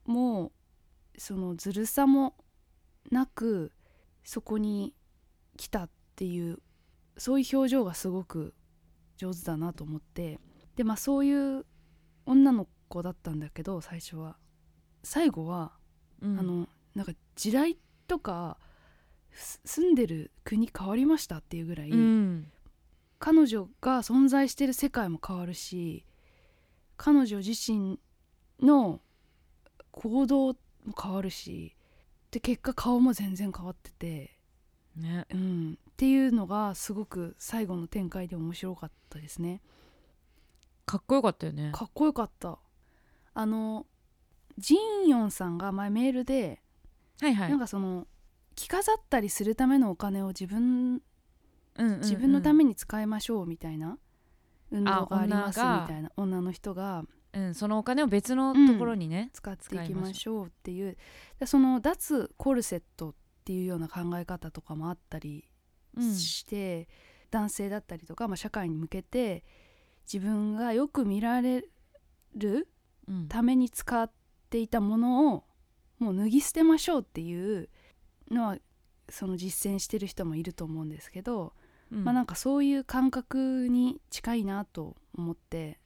[0.06, 0.52] も
[1.18, 2.34] そのずるさも
[3.10, 3.72] なく
[4.24, 4.94] そこに
[5.56, 6.58] 来たっていう
[7.16, 8.54] そういう表情がすごく
[9.16, 10.38] 上手だなと思って。
[10.76, 11.66] でまあそういう
[12.24, 14.36] 女の子だったんだけど最初は。
[15.02, 15.72] 最後は、
[16.22, 16.38] うん。
[16.38, 18.58] あのなんか時代とか
[19.32, 22.50] す住んでる国変わりましたっていうぐらい、うん
[23.20, 26.04] 彼女が存在してる世界も変わるし
[26.96, 28.00] 彼女自身
[28.60, 29.00] の
[29.92, 30.56] 行動も
[31.00, 31.76] 変わるし
[32.30, 34.36] で結果顔も全然変わってて、
[34.96, 35.26] ね。
[35.32, 39.60] うん、っていうのがすごく最後の展開で面白かったですね。
[40.86, 41.72] かっこよかったよね。
[41.74, 42.58] かっこよかった。
[43.34, 43.86] あの
[44.58, 46.60] ジンヨンさんが前メールで、
[47.20, 47.50] はいはい。
[47.50, 48.06] なんかその
[48.54, 51.02] 着飾ったりするためのお金を自分
[51.80, 52.00] うんうんうん。
[52.00, 53.98] 自分のために使いましょうみたいな。
[54.70, 56.12] 運動がありますみたいな。
[56.16, 57.04] 女の人が。
[57.32, 60.96] うんそのお金を別のところにね使っていきましょうっていう。
[61.38, 63.14] でその脱コルセットっ
[63.44, 65.44] ていうような考え方とかもあったり
[65.96, 66.14] うん。
[66.14, 66.88] して、
[67.30, 69.44] 男性だったりとか、まあ、社会に向けて
[70.12, 71.64] 自分がよく見られ
[72.34, 72.68] る
[73.06, 73.28] うん。
[73.28, 74.10] ために使っ
[74.50, 75.44] ていたものを
[76.00, 77.68] もう脱ぎ捨てましょうっていう
[78.30, 78.58] のは
[79.08, 81.52] その実践してる人もいると思うんですけど、
[81.90, 82.04] うん。
[82.04, 85.78] まあなんかそういう感覚に近いなと思って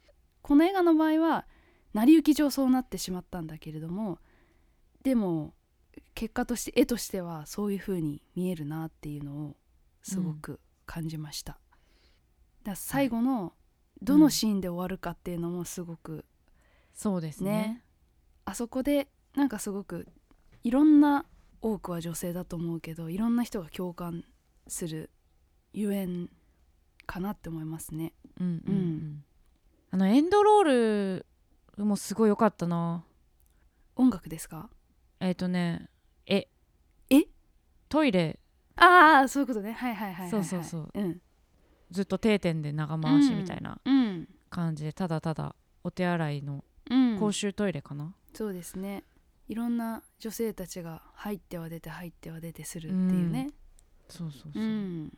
[0.42, 1.46] この映画の場合は
[1.92, 4.18] 成り行き上そうなってしまったんだけれども
[5.02, 5.54] でも
[6.14, 9.56] 結果として絵としてはそういう風に見えるなっていうのを
[10.02, 11.52] すごく感じました。
[11.52, 13.52] だから最後の
[14.02, 16.24] どのシーンで終わるかっていうのもすごく
[16.94, 17.50] そうですね。
[17.50, 17.84] ね。
[18.44, 20.06] あそこでなんかすごく
[20.62, 21.26] いろんな
[21.60, 24.24] 多くは女性だと思うけどいろんな人が共感
[24.66, 25.10] する
[25.74, 26.30] ゆえん
[27.04, 28.14] かなって思いますね。
[28.40, 28.76] うんうんううん。
[29.16, 29.24] ん
[29.90, 30.62] あのエンドロー
[31.76, 33.04] ルもすごい良かったな。
[33.96, 34.70] 音楽ですか？
[35.20, 35.90] えっ、とね
[36.26, 36.48] え。
[37.10, 37.26] え？
[37.88, 38.38] トイレ。
[38.76, 39.72] ああそういうことね。
[39.72, 40.90] はいはいはいはい、はい、そうそうそう。
[40.94, 41.20] うん。
[41.90, 44.28] ずっと定点で長回しみたいなうん。
[44.50, 47.18] 感じでただただお手洗いのうん。
[47.18, 49.04] 公衆トイレかな、そうですね。
[49.48, 53.50] いろんな女性たちが入っては出て入っては出てするっていうね。
[54.08, 54.62] そうそうそう。
[54.62, 55.12] う、ん、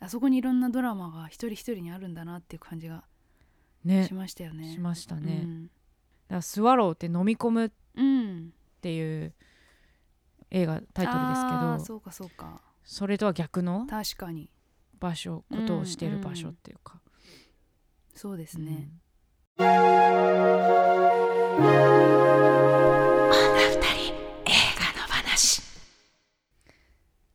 [0.00, 3.04] あそこにいろんなドラマが一人一人にあるんだなっていう感じが
[3.84, 4.06] ね。
[4.06, 4.72] しましたよね。
[4.72, 5.64] しましたね、うん。
[5.64, 9.34] だからスワローって飲み込むっうん、ていう
[10.50, 12.60] 映画タイトルですけどあーそうかそうか。
[12.84, 14.50] それとは逆の確かに。
[14.98, 17.00] 場所ことをしている場所っていうか、
[18.14, 18.90] そうですね、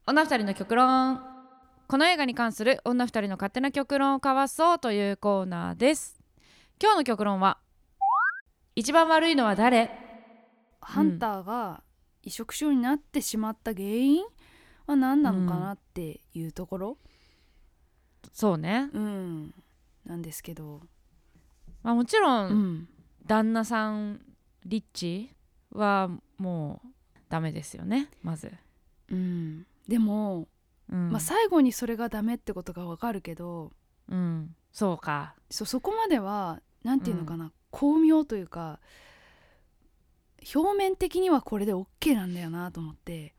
[0.05, 1.34] 女二人の極論
[1.87, 6.19] この映画に関する女二人の勝手な極論を交わそうというコーナーです。
[6.81, 7.59] 今日の極論は
[8.75, 9.91] 一番悪いのは誰？
[10.81, 11.83] ハンターが
[12.23, 14.23] 移植症になってしまった原因
[14.87, 16.97] は何なのかなっていうところ、
[18.33, 19.53] そうね、うん。
[20.05, 20.81] なんですけど、
[21.83, 22.89] まあ、もちろん、うん、
[23.27, 24.21] 旦那さん
[24.65, 25.29] リッチ
[25.71, 26.87] はもう
[27.29, 28.51] ダメですよねまず、
[29.11, 30.47] うん、でも、
[30.89, 31.11] うん。
[31.11, 33.71] まあ、最後にそれがダメってことがわかるけど
[34.07, 35.35] うん、そうか。
[35.49, 38.79] そそこまではなんていうのかな、巧妙というか
[40.53, 43.33] 表面的にはこれで OK なんだよなと思って。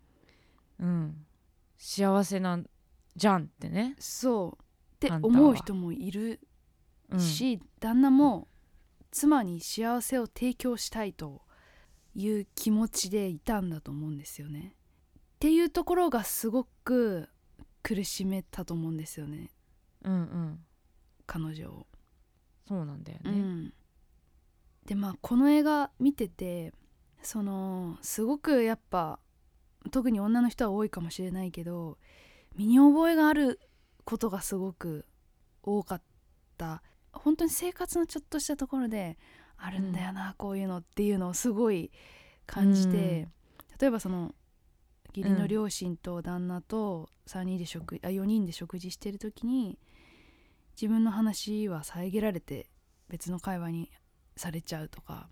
[0.80, 1.26] うん。
[1.78, 2.66] 幸せなん
[3.14, 4.62] じゃんってね、そう。
[4.96, 6.40] って思う人もいる
[7.10, 8.48] うん、し、旦那も
[9.10, 11.42] 妻に幸せを提供したいと
[12.14, 14.74] いう気持ちでいたんだと思うんですよね。
[15.36, 17.28] っていうところがすごく
[17.86, 19.50] 苦しめたと思うんですよね。
[20.02, 20.60] うんうん。
[21.26, 21.86] 彼女を。
[22.66, 23.72] そうなんだよね、うん、
[24.86, 26.72] でまあこの映画見てて
[27.22, 29.20] そのすごくやっぱ
[29.92, 31.96] 特に女の人は多いかもしれないけど
[32.56, 33.60] 身に覚えがある
[34.04, 35.06] ことがすごく
[35.62, 36.02] 多かっ
[36.56, 36.82] た。
[37.12, 39.16] 本当に生活のちょっとしたところで
[39.56, 41.90] あるんだよな、こういうのっていうのをすごい
[42.46, 43.28] 感じて、
[43.80, 44.34] 例えばその
[45.16, 49.78] 義理の両親と旦那と3人で食あ4人で食事してる時に
[50.80, 52.68] 自分の話は遮られて
[53.08, 53.90] 別の会話に
[54.36, 55.28] されちゃうとか。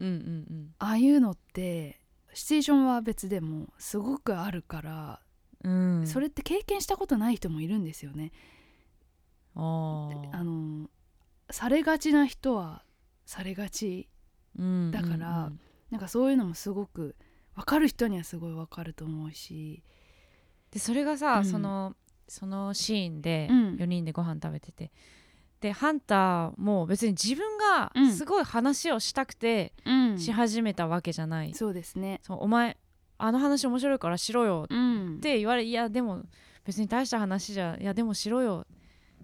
[0.00, 0.18] うんうんう
[0.54, 0.74] ん。
[0.78, 2.00] ああいうのって
[2.32, 5.20] シチュエーションは別でもすごくあるから、
[5.62, 6.06] うん。
[6.06, 8.32] それって経験したことない人もいるんですよね。
[9.54, 10.88] あの
[11.50, 12.84] されがちな人は
[13.26, 14.08] されがち
[14.58, 17.16] うんだからうんなんかそういうのもすごく
[17.60, 19.82] 分かる人にはすごい分かると思うし。
[20.70, 21.44] でそれがさ、うん。
[21.44, 21.94] その
[22.28, 23.76] そのシーンでうん。
[23.76, 24.90] 4人でご飯食べてて、
[25.60, 28.12] でハンターも別に自分がうん。
[28.12, 30.18] すごい話をしたくてうん。
[30.18, 32.20] し始めたわけじゃない、そうですね。
[32.22, 32.76] そうお前
[33.18, 36.22] あの話面白いからしろようん、って言われいやでも
[36.64, 38.66] 別に大した話じゃいやでもしろよ。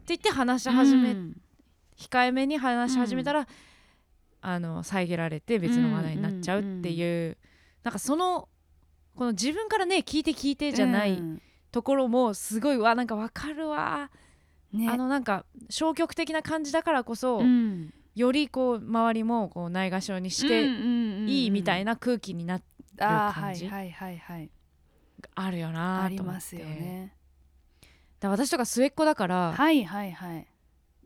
[0.00, 1.40] って言って話し始め、うん。
[1.96, 3.48] 控えめに話し始めたら、
[4.42, 7.38] あの遮られて別の話題になっちゃうっていう、
[7.86, 8.48] なんかその
[9.14, 11.42] この自分からね聞いて聞いてじゃないうん。
[11.70, 14.10] ところもすごいわなんかわかるわ、
[14.72, 17.94] ね、あのなんか消極的な感じだからこそ、うん。
[18.16, 20.64] よりこう周りもこうないがしろにして
[21.30, 24.50] いいみたいなな空気になってあーは感じいはいはいはい。
[25.36, 27.14] あるよなあと思ってりますよね。
[28.18, 30.46] だ私とか末っ子だから、はいはいはい。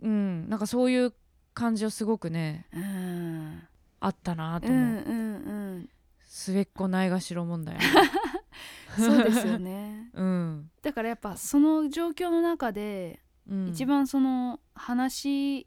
[0.01, 1.13] うん、なんかそういう
[1.53, 3.63] 感じをすごくねうん。
[4.01, 5.89] あったなと思う、うんうんうん
[6.33, 7.77] 末っ子ないがしろ問題
[8.97, 10.11] そうですよね。
[10.15, 15.67] うん、だからやっぱその状況の中でうん、一番その話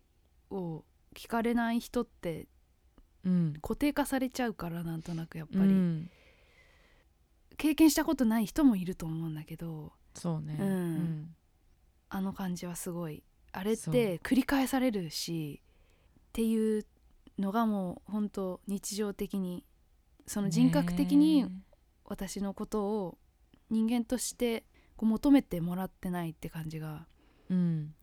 [0.49, 2.47] を聞かれない人って
[3.25, 3.53] うん。
[3.61, 6.09] 固定化されちゃうからなんとなくやっぱり、うん、
[7.57, 11.35] 経験したことない人もいると思うんだけどそうね、うん。
[12.09, 16.85] あの感じはすごいあれって繰り返されるしっていう
[17.37, 19.63] のがもう本当日常的に
[20.25, 21.49] その人格的にね
[22.05, 23.17] 私のことを
[23.69, 24.65] 人間として
[24.95, 27.07] こう求めてもらってないって感じが
[27.49, 27.95] えうん。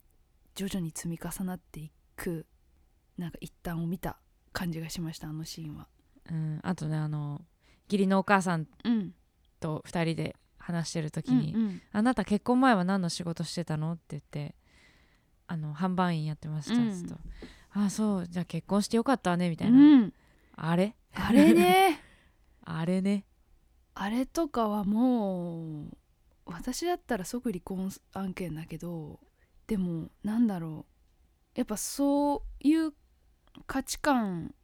[0.54, 2.46] 徐々に積み重なっていく
[3.16, 4.18] なんか一端を見た
[4.52, 5.86] 感じがしましたあのシーンは。
[6.30, 7.40] うん、あとねあの
[7.88, 9.14] 義理のお母さんうん、
[9.60, 11.82] と2人で話してる時に、うんうん。
[11.92, 14.54] あなた結婚前は何の仕事してたの?」って言って
[15.46, 16.90] 「あの販売員やってました」うん。
[16.90, 17.16] つと
[17.72, 20.12] 「ああそうじゃあ結婚してよかったわね」みたいうなん。
[20.56, 20.96] あれ？
[21.14, 22.00] あれね
[22.78, 23.24] あれね。
[23.94, 25.96] あれとかはもう
[26.46, 29.20] 私だったら即離婚案件だけど
[29.66, 30.86] でもなんだろ
[31.56, 32.92] うやっぱそういう
[33.66, 34.54] 価値観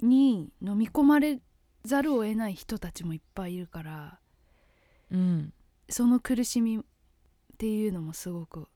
[0.00, 1.40] に飲み込まれ
[1.84, 4.18] ざるを得ない人たちもいっぱいいるから
[5.10, 5.52] うん。
[5.88, 6.80] その苦しみっ
[7.58, 8.68] ていうのもすごく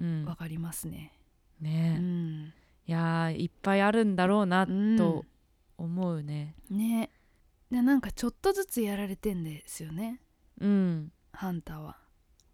[0.00, 0.24] うん。
[0.24, 1.12] わかりますね。
[1.60, 2.52] うねん、
[2.86, 4.96] いやーいっぱいあるんだろうなうん。
[4.96, 5.24] と
[5.78, 6.54] 思うね。
[6.70, 7.10] ね
[7.70, 10.20] でなんかちょっとずつやられてんですよね。
[10.60, 11.12] うん。
[11.32, 11.96] ハンターは。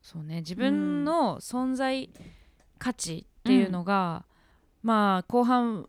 [0.01, 0.37] そうね。
[0.37, 2.11] 自分の存在
[2.79, 4.25] 価値っていうのが、
[4.83, 5.89] まあ後半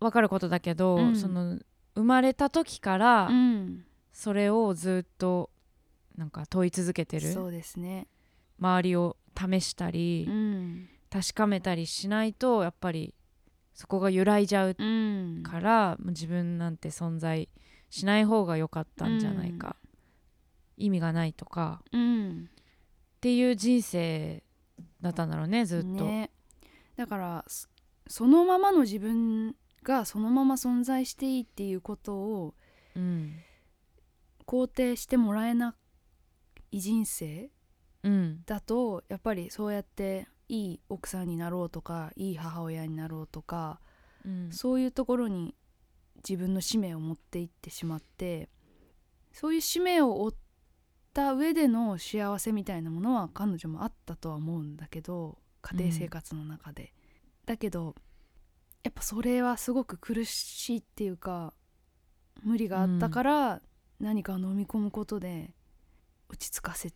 [0.00, 1.16] 分かることだけど、うん。
[1.16, 1.58] その
[1.96, 5.50] 生まれた時からうん、それをずっと
[6.16, 7.32] なんか問い続けてる。
[7.32, 8.08] そうですね。
[8.60, 10.88] 周りを試したり、うん。
[11.10, 13.14] 確かめたりしないとやっぱり
[13.74, 17.48] そこが揺らいじゃううん、から、もう自分なんて存在
[17.90, 19.76] しない方が良かったんじゃないか、
[20.76, 21.82] 意味がないとか。
[21.92, 22.48] うん
[23.16, 24.42] っていう人生
[25.00, 25.86] だったんだろうねずっと。
[26.04, 26.30] ね、
[26.94, 27.68] だからそ
[28.06, 32.54] そのままの自分がそのまま存在していいっていうことを
[32.94, 33.32] うん。
[34.46, 35.74] 肯定してもらえな
[36.70, 37.50] い人生
[38.02, 38.42] うん。
[38.44, 43.80] だとやっぱりそうやっていい奥さんになろうとかいい母親になろうとか、
[44.26, 44.52] うん。
[44.52, 45.54] そういうところに
[46.28, 48.48] 自分の使命を持っていってしまって
[49.32, 50.34] そういう使命を負っ
[51.12, 56.92] た上での幸せみたいなものは彼女もあったとは思うんだけど家庭生活の中で、
[57.46, 57.94] だけど
[58.82, 61.54] やっぱそれはすごく苦しいっていうか
[62.42, 63.62] 無理があったから
[63.98, 65.54] 何かを飲み込むことで
[66.28, 66.92] 落ち着かせ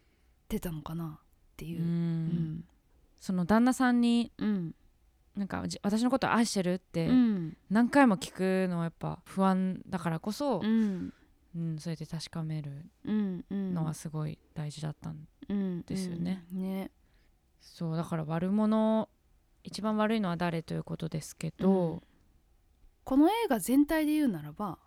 [0.49, 1.27] てたのかなっ
[1.57, 1.81] ていう。
[1.81, 2.65] う、うんん。
[3.19, 4.75] その旦那さんにうん
[5.39, 7.57] なんかじ私のこと愛してるってうん。
[7.71, 11.15] 何回も聞くのはやっぱ不安だからこそう、ん。
[11.57, 13.75] うんそれで確かめるうんうん。
[13.75, 16.45] のはすごい大事だったんうんですよね。
[16.53, 16.91] うんね。
[17.61, 19.09] そうだから悪者
[19.63, 22.03] 一番悪いのは誰ということですけど、
[23.05, 24.79] この映画全体で言うならば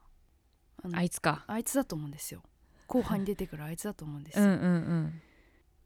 [0.91, 1.45] あいつか。
[1.47, 2.43] あいつだと思うんですよ。
[2.87, 5.21] 後半に出てくるあいつだと思うんですよ、うんうんうん。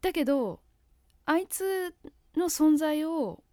[0.01, 0.59] だけど
[1.25, 1.93] あいつ
[2.35, 3.43] の存在を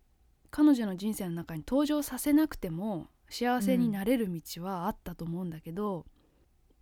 [0.52, 6.04] 彼女の人生の中に登場させなくても幸せになれる道はあったと思うんだけど、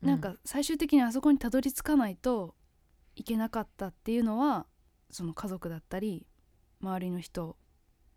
[0.03, 2.57] なんか最終的にあそこにたどり着かないと
[3.15, 4.67] いけなかったっていうのは
[5.11, 6.27] その家族だったり
[6.83, 7.57] 周りの人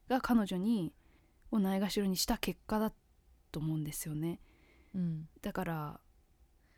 [0.09, 0.91] が彼女に
[1.51, 2.91] をないがしろにした結果だ
[3.51, 4.39] と思うんですよね。
[4.95, 5.27] うん。
[5.43, 5.99] だから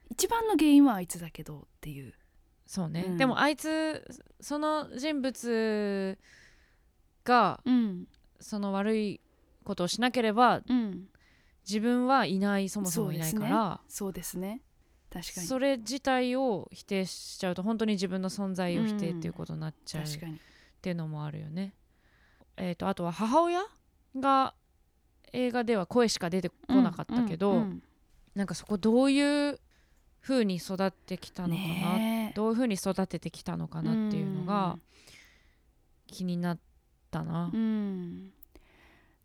[0.10, 2.14] 一番の原因はあいつだけどっていう。
[2.68, 3.18] そうね、うん。
[3.18, 4.06] でもあいつ
[4.42, 6.18] その人物
[7.24, 8.08] がうん
[8.46, 9.22] その悪い
[9.64, 11.08] ことをしなければうん
[11.68, 13.82] 自分はいないそもそもいないから。
[13.88, 14.62] そうですね。
[15.12, 15.48] 確かに。
[15.48, 20.40] それ自体を否定しちゃうと本当に自分の存在を否定っていうことになっちゃうっ確かに。
[20.84, 21.74] ていうのもあるよね。
[22.58, 23.64] えー、とあとは母親
[24.16, 24.54] が
[25.34, 27.84] 映画では声しか出てこなかったけど、うんうん
[28.36, 29.60] なんかそこどういう
[30.22, 31.68] 風に育ってきたのかな、
[31.98, 34.78] ねえどういう風に育ててきたのかなっていうのが
[36.06, 36.60] 気になっ
[37.16, 37.52] たな。
[37.54, 37.58] う。
[37.58, 38.32] ん。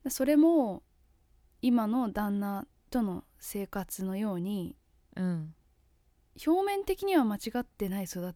[0.09, 0.83] それも
[1.63, 4.77] 今の旦那との生活のように
[5.17, 5.55] うん。
[6.47, 8.35] 表面的には間違ってない育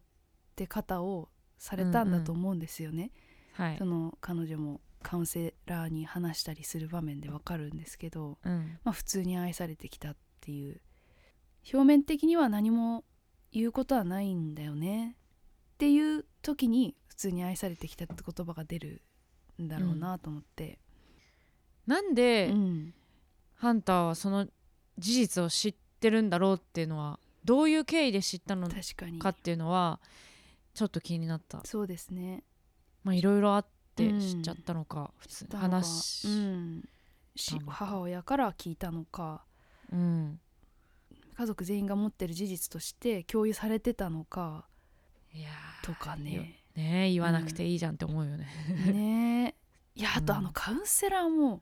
[0.55, 3.11] て方をされたんだと思うんですよね、
[3.53, 3.77] はい。
[3.77, 8.77] その彼女もカウンセラーに話したりする場面でわかるんですけど、うん。
[8.83, 10.81] まあ、普通に愛されてきたっていう。
[11.73, 13.05] 表面的には何も
[13.51, 15.15] 言うことはないんだよね
[15.75, 19.01] っていう時に普通に愛されてきたって言葉が出る
[19.61, 20.79] んだろうなと思って、
[21.87, 22.93] なんで、うん。
[23.55, 24.47] ハンターはその
[24.97, 29.99] 事実を知ってるんだろうっていうのはどういう経緯で知ったの確かっていうのは
[30.73, 31.61] ちょっと気になった。
[31.63, 32.43] そうですね。
[33.03, 34.19] まあいろいろあってうん。
[34.19, 35.69] 知っちゃったのか、普通だのか。
[35.69, 36.83] 話うん、
[37.67, 39.45] 母親から聞いたのか。
[39.91, 40.39] うん。
[41.37, 44.65] 家族全員が持ってる事実として共有されてたのか。
[45.33, 45.49] いや
[45.83, 46.59] とかね。
[46.61, 48.47] ーねえ言わなくていいじゃんって思うよね、
[48.91, 49.55] ね。
[49.95, 50.39] えいやあとうん。
[50.39, 51.61] あのカウンセラーも、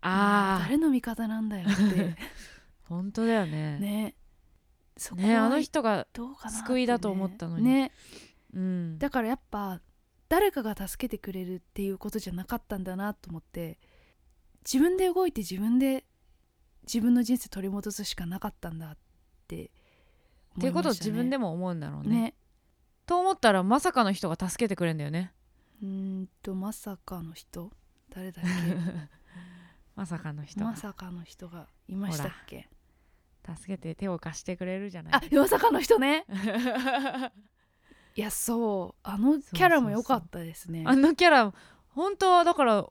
[0.00, 2.16] ああ誰の味方なんだよって。
[2.88, 3.78] 本当だよね。
[3.78, 3.78] ね。
[3.78, 4.14] ね
[4.96, 6.06] そこはあの人が
[6.64, 7.64] 救いだと思ったのに。
[7.64, 7.92] ね。
[8.54, 8.98] うん。
[8.98, 9.80] だからやっぱ
[10.28, 13.78] 誰かが助けてくれるっていうことじゃなかったんだなと思って
[14.64, 16.04] 自分で動いて自分で
[16.84, 18.96] 自分の人生取り戻すしかなかったんだっ
[19.48, 19.70] て
[20.56, 22.08] っていうことを自分でもも思うんだろうね。
[22.08, 22.34] ね
[23.10, 25.32] と思ったらまさかの人が助けてくれんだよね。
[25.82, 25.88] うー
[26.22, 27.72] んとまさかの人？
[28.08, 28.44] 誰だっ
[29.96, 30.66] まさかのけ人が。
[30.66, 32.68] まさかの人がいましたっけ？
[33.52, 35.12] 助けて手を貸してくれるじゃない。
[35.12, 36.24] あまさかの人ね。
[38.14, 39.00] いやそう。
[39.02, 40.84] あのキャラも良かったですね。
[40.86, 41.52] あのキャラ
[41.88, 42.86] 本当はだから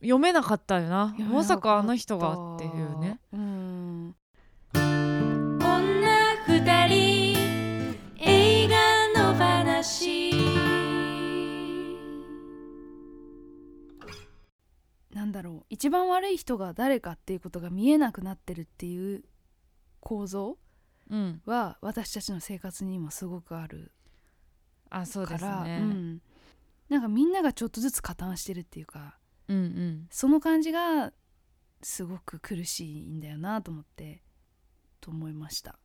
[0.00, 1.14] 読めなかったよな。
[1.18, 3.20] まさかあの人がっていうね。
[3.30, 4.16] うん
[9.80, 10.32] 画の話
[15.14, 19.24] なんだろう一番悪い人が誰かっていうことが見えなくなってるっていう
[20.00, 20.58] 構造
[21.10, 23.92] うんは私たちの生活にもすごくある
[24.90, 26.20] あそうでかね、うん、
[26.88, 29.16] なんかみんながちょっとずつ加担してるっていうか
[29.50, 30.06] うんうん。
[30.10, 31.12] その感じが
[31.82, 34.22] すごく苦しいんだよなと思って
[35.00, 35.78] と思いました。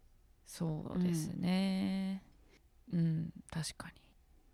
[0.46, 2.22] そうですね。
[2.24, 2.35] うん、
[2.92, 4.02] 確かに。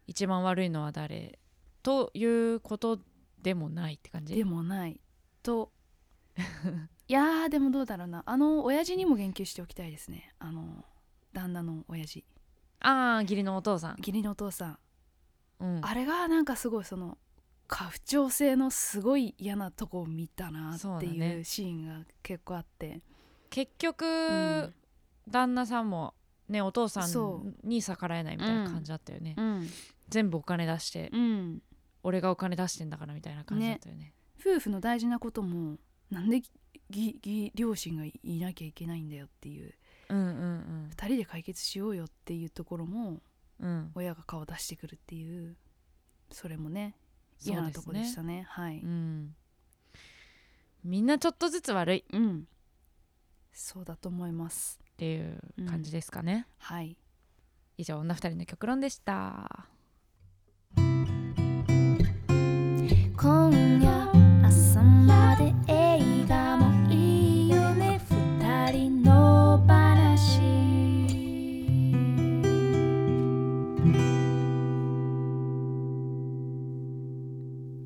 [0.07, 1.39] 一番悪いのは誰
[1.83, 2.99] ということ
[3.41, 4.35] でもないって感じ？
[4.35, 4.99] でもない
[5.43, 5.71] と。
[7.07, 8.23] いやーでもどうだろうな。
[8.25, 10.33] あの親父にも言及しておきたいですね。
[10.39, 10.85] あの
[11.33, 12.25] 旦那の親父。
[12.79, 14.79] ああ義理のお父さん、義理のお父さん。
[15.59, 17.19] うん、あれがなんかすごいその
[17.67, 23.01] 家父長制のすごい嫌なとこを見たなっていうシーンが結構あって。
[23.49, 24.73] 結局、うん。
[25.29, 26.13] 旦那さんも
[26.51, 29.67] ねお父さそんに逆らえないみたいな感じだったよね、うん。
[30.09, 31.61] 全部お金出して、うん。
[32.03, 34.13] 俺がお金出してんだからみたいな感じだったよね。
[34.39, 35.77] 夫婦の大事なことも
[36.09, 36.41] なんで
[36.89, 39.73] ぎぎ両親がいなきゃいけないんだよっていう。
[40.09, 43.21] うんうん2人で解決しようよっていうところも
[43.59, 43.69] うん。
[43.69, 45.55] うん親が顔出してくるっていう
[46.31, 46.95] それもね
[47.43, 48.45] 嫌なとこでしたね。
[48.49, 49.35] はい、うん。
[50.83, 51.97] みんなちょっとずつ悪い。
[51.99, 52.47] っうん。
[53.53, 56.97] そうだと思いますていう感じですかね、はい。
[57.77, 59.67] 以上女二人の極論でした。
[63.17, 64.11] 今夜
[64.43, 70.41] 朝まで映画もいいよね二人の話。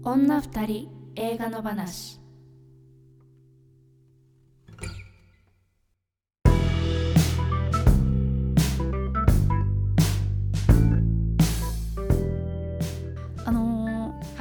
[0.04, 2.20] 女二人映画の話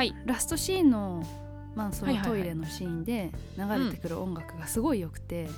[0.05, 0.15] はい。
[0.27, 1.23] ラストシーンの,、
[1.75, 5.49] まあそのトイレのシーンで流れてくる音楽がすごい良くて、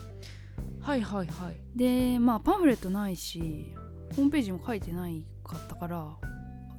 [0.80, 1.56] はいはいはい。
[1.74, 3.74] でまあパンフレットないし
[4.14, 6.06] ホームページも書いてないかったから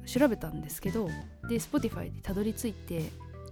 [0.06, 1.08] 調べたんですけど
[1.46, 3.10] で Spotify でたどり着いてへ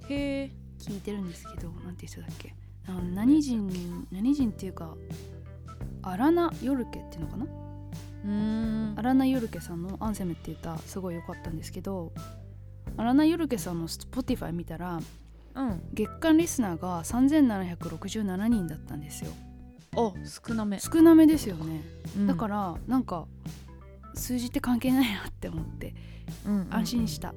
[0.09, 0.51] え。
[0.79, 2.55] 聞いてるんですけどなんて人だっけ？
[2.89, 4.95] あの何人何人っていうか
[6.03, 7.45] アラナ・ヨルケっていうのかな？
[7.45, 8.31] うー
[8.95, 8.95] ん。
[8.97, 12.14] アラナ・ヨルケさんの「アンセム」っていう歌すごい良かったんですけど
[12.97, 15.01] アラナ・ヨルケさんの Spotify 見たら
[15.57, 15.82] うん。
[15.95, 19.32] 月間リスナーが3767人だったんですよ。
[19.97, 20.14] お
[20.47, 21.82] 少なめ、少なめですよね、
[22.18, 22.26] うん。
[22.26, 23.26] だからなんか
[24.14, 25.95] 数字って関係ないなって思って
[26.45, 27.34] うんうん安心した、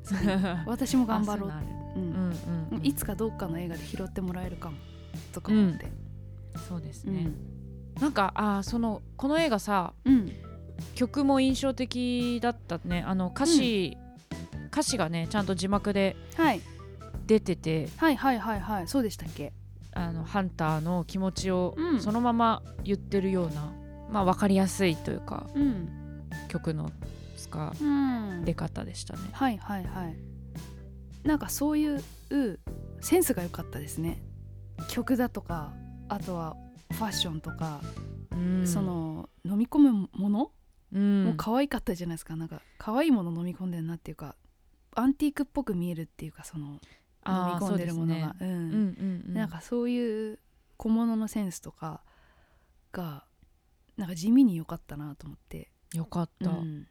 [0.66, 1.52] 私も頑張ろう。
[2.82, 4.76] いつかどっかの映画で拾ってもらえるかも
[5.32, 5.92] とか思って。
[6.68, 7.26] そうですね、
[7.96, 8.00] うん。
[8.00, 10.32] なんかあーそのこの映画さうん。
[10.94, 13.02] 曲も印象的だったね。
[13.06, 13.98] あの歌詞、
[14.66, 16.60] 歌詞がねちゃんと字幕ではい。
[17.26, 18.88] 出ててはいはいはいはい。
[18.88, 19.52] そうでしたっけ？
[19.92, 22.00] あのハンターの気持ちをうん。
[22.00, 23.72] そのまま言ってるような、
[24.10, 26.28] まあ分かりやすいというかうん。
[26.48, 26.92] 曲の
[27.36, 28.44] 使うん。
[28.44, 29.20] 出方でしたね。
[29.32, 30.16] はいはいはい。
[31.26, 32.02] なんかそういう
[33.00, 34.22] センスが良かったですね。
[34.88, 35.72] 曲だとか
[36.08, 36.56] あとは
[36.92, 37.80] ファッションとか、
[38.30, 38.66] うん。
[38.66, 40.50] その飲み込むもの？
[40.92, 41.24] うん。
[41.24, 42.36] もう可愛かったじゃないですか。
[42.36, 44.36] なんか可愛いもの飲み込んでるなっていうか
[44.96, 46.80] アンティークっぽく見えるっていうかその飲み
[47.60, 48.34] 込んでるものが。
[48.40, 48.48] う,、ん。
[48.48, 50.38] うんうんなんかそういう
[50.76, 52.02] 小物のセンスとか
[52.92, 53.24] が
[53.96, 56.86] なんか地味に良かったなと思って、よかった、うん。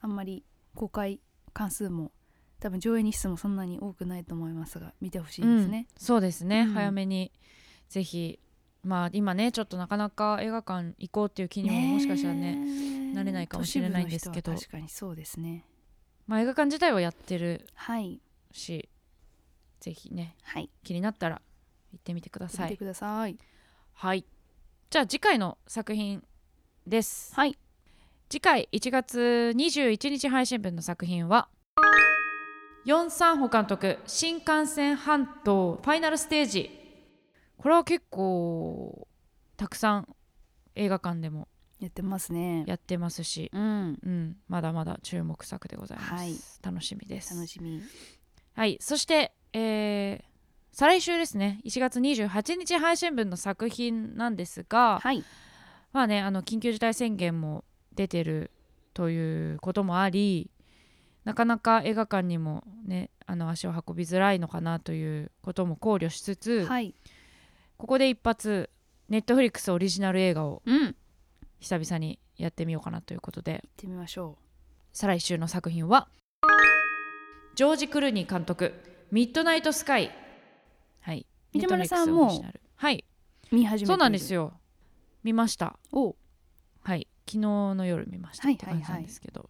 [0.00, 1.20] あんまり公開
[1.52, 2.12] 関数も
[2.60, 6.72] 多分上映日数もそんなに多くないと思いますが見てほしいですね、うんそうですね、うん。
[6.74, 7.32] 早めに
[7.88, 8.38] ぜひ。
[8.82, 14.52] まあ今ねちょっとなかなか映画館行こうっていう気にももしかしたらねねなれないかもしれないんですけど。
[14.52, 15.64] 確かにそうですね
[16.26, 18.20] まあ、映画館自体はやってるはい。
[18.52, 18.88] し
[19.80, 20.70] ぜひねはい。
[20.82, 21.42] 気になったら
[21.92, 22.76] 行ってみてください。
[22.76, 23.36] ください。
[23.92, 24.24] はい。
[24.90, 26.22] じゃあ次回の作品
[26.86, 27.34] です。
[27.34, 27.58] はい。
[28.28, 31.48] 次回1月21日配信分の作品は
[32.84, 36.70] ヨン・サンホ監督新幹線半島ファイナルステージ。
[37.58, 39.06] これは結構
[39.56, 40.08] たくさん
[40.74, 41.48] 映画館でも
[41.84, 42.64] やってますね。
[42.66, 43.98] やってますし、うん。
[44.02, 46.36] うん、まだまだ注目作でございます、はい。
[46.62, 47.34] 楽しみです。
[47.34, 47.82] 楽しみ。
[48.54, 48.78] はい。
[48.80, 50.34] そして、えー
[50.76, 51.60] 再来週ですね。
[51.64, 55.22] 1月28日配信分の作品なんですが、はい。
[55.92, 57.64] まあねあの緊急事態宣言も
[57.94, 58.50] 出てる
[58.92, 60.50] ということもあり
[61.24, 66.96] なかなか映画館にもねあの足を運びづらいのかなということも考慮しつつ、はい。
[67.76, 68.68] ここで一発
[69.08, 70.96] ネットフリックスオリジナル映画をうん
[71.64, 73.64] 久々にやってみようかなということで。
[73.78, 74.36] てみましょ
[74.92, 76.08] 再来週の作品は
[77.54, 78.74] ジョージ・クルーニー監督
[79.10, 80.10] 「ミッドナイト・スカイ」
[81.00, 81.26] はい。
[81.54, 82.44] 三田村さんも
[82.76, 83.06] はい。
[83.50, 84.52] 見始めそうなんですよ。
[85.22, 85.78] 見ました。
[85.90, 86.14] お。
[86.82, 87.08] はい。
[87.26, 89.00] 昨日の夜見ましたはいって感じはいはい。
[89.00, 89.48] なんですけど、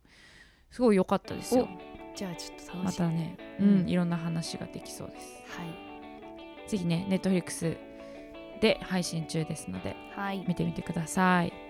[0.71, 1.69] すごい良かったですよ。
[2.15, 2.85] じゃあちょっと楽しみ。
[2.85, 3.87] またね、ううん。
[3.87, 5.43] ん、いろんな話ができそうです。
[5.49, 6.69] はい。
[6.71, 7.77] ぜひねネットフリックス
[8.61, 10.45] で配信中ですのではい。
[10.47, 11.64] 見てみてください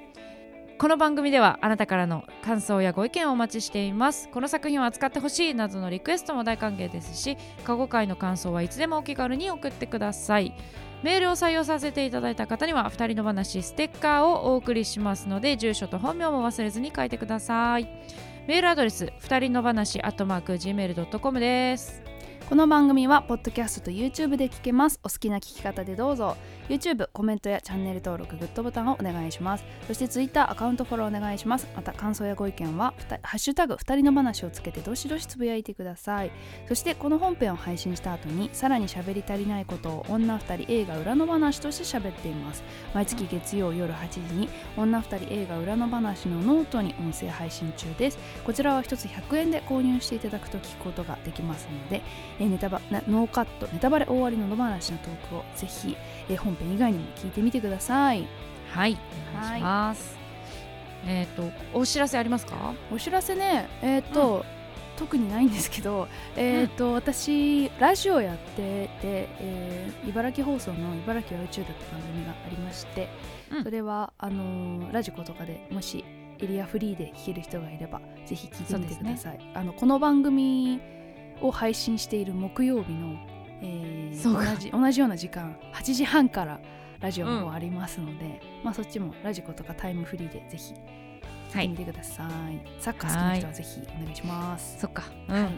[0.77, 4.29] この番組ではあなたからの感想やご意見をお待ちしています。
[4.29, 10.53] この作品を扱ってほしいなどのリクエストも大歓迎ですし過去回の感想はいつでもお気軽に送ってください。
[11.05, 17.89] メールを採用させていただいた方には2人の話ステッカーをお送りしますので住所と本名も忘れずに書いてください。
[18.49, 22.04] メールアドレス2人の話アットマーク Gmail.com です。
[22.55, 25.01] この番組はポッドキャストと YouTube で聞けます。
[25.03, 26.37] お好きな聞き方でどうぞ。
[26.69, 29.65] YouTube コメントやチャンネル登録グッドボタンをお願いします。
[29.89, 31.67] そして Twitter アカウントフォローお願いします。
[31.75, 36.31] また感想やご意見はハッシュタグ二人の話をつけてどしどしつぶやいてください。
[36.69, 42.63] そしてこの本編を配信した後にさらに喋り足りないことを女二人映画裏の話として喋っています。
[42.95, 48.19] 毎月月曜夜8時に女二人映画裏の話のノートに音声配信中です。
[48.45, 55.97] こちらは一つ100円で購入していただくと聞くことができますのでーネタバなノーカットネタバレ終わりの野放しのトークをぜひ、
[56.29, 58.27] えー本編以外にも聞いてみてください。
[58.71, 58.99] はい
[59.35, 60.17] お願いします、
[61.07, 62.75] えっ、とお知らせありますか？
[62.93, 64.45] お知らせねえっ、と、
[64.97, 73.09] 特にないんですけど、えっと私ラジオやってて、えー茨城放送の「茨城は宇宙だ」って番組がありまして、
[73.51, 73.65] うん。
[73.65, 76.05] それはあのーラジコとかでもし
[76.41, 80.81] エリアフリーで聞ける人がいればぜひ聞いてみてください、あのこの番組
[81.41, 83.17] を配信している木曜日の、
[83.61, 86.61] えー同じ同じような時間8時半から
[87.01, 90.73] ラジオの方ありますので、まあそっちもラジコとかタイムフリーでぜひ
[91.51, 95.03] 聞いてみてください、サッカー好きな人はぜひお願いします、そっか。
[95.29, 95.53] うん、はい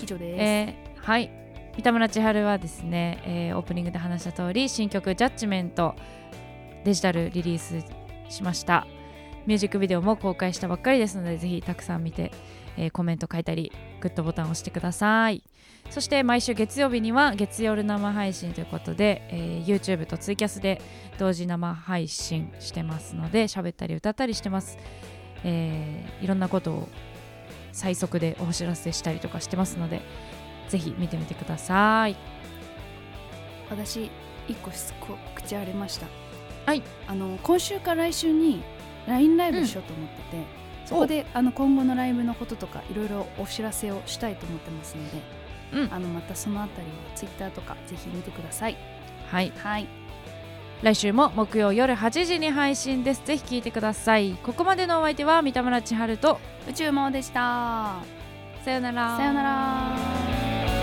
[0.00, 1.30] 以上です、えーはい。
[1.76, 5.94] 三田村千春はですね、えーオープニングで話した通り新曲「ジャッジメント」
[6.84, 7.84] デジタルリリース
[8.28, 8.86] しました。
[9.46, 12.30] ミュージックビデオも公開したばっかりですのでぜひたくさん見て、
[12.78, 15.42] えーコメント書いたりグッドボタンを押してください。
[15.90, 20.80] そして毎週月曜日には月夜生配信ということで、えー YouTube とツイキャスで
[21.18, 24.78] 同時生配信してますので喋ったり歌ったりしてます、
[25.44, 26.88] えーいろんなことを
[27.72, 30.00] 最速でお知らせしたりとかしてますので
[30.68, 32.16] ぜひ見てみてください。
[33.70, 34.10] 私
[34.48, 36.06] 一個しつこ口ありました。
[36.66, 36.82] はい。
[37.06, 38.62] あの今週から来週に
[39.06, 40.57] LINE ライブしようと思ってて、
[40.88, 45.20] そこであの今後のライブのこととかいろいろお知らせをしたいと思ってますので、
[45.84, 45.92] うん。
[45.92, 48.76] あのまたそのあたりは Twitter とかぜひ見てください。
[49.30, 49.52] はい。
[49.58, 49.86] はい。
[50.82, 53.22] 来週も木曜夜8時に配信です。
[53.26, 54.32] ぜひ聞いてください。
[54.42, 57.96] ここまでのお相手は三田村千春と宇宙魔王でした。
[58.64, 59.16] さよなら。
[59.18, 60.77] さよなら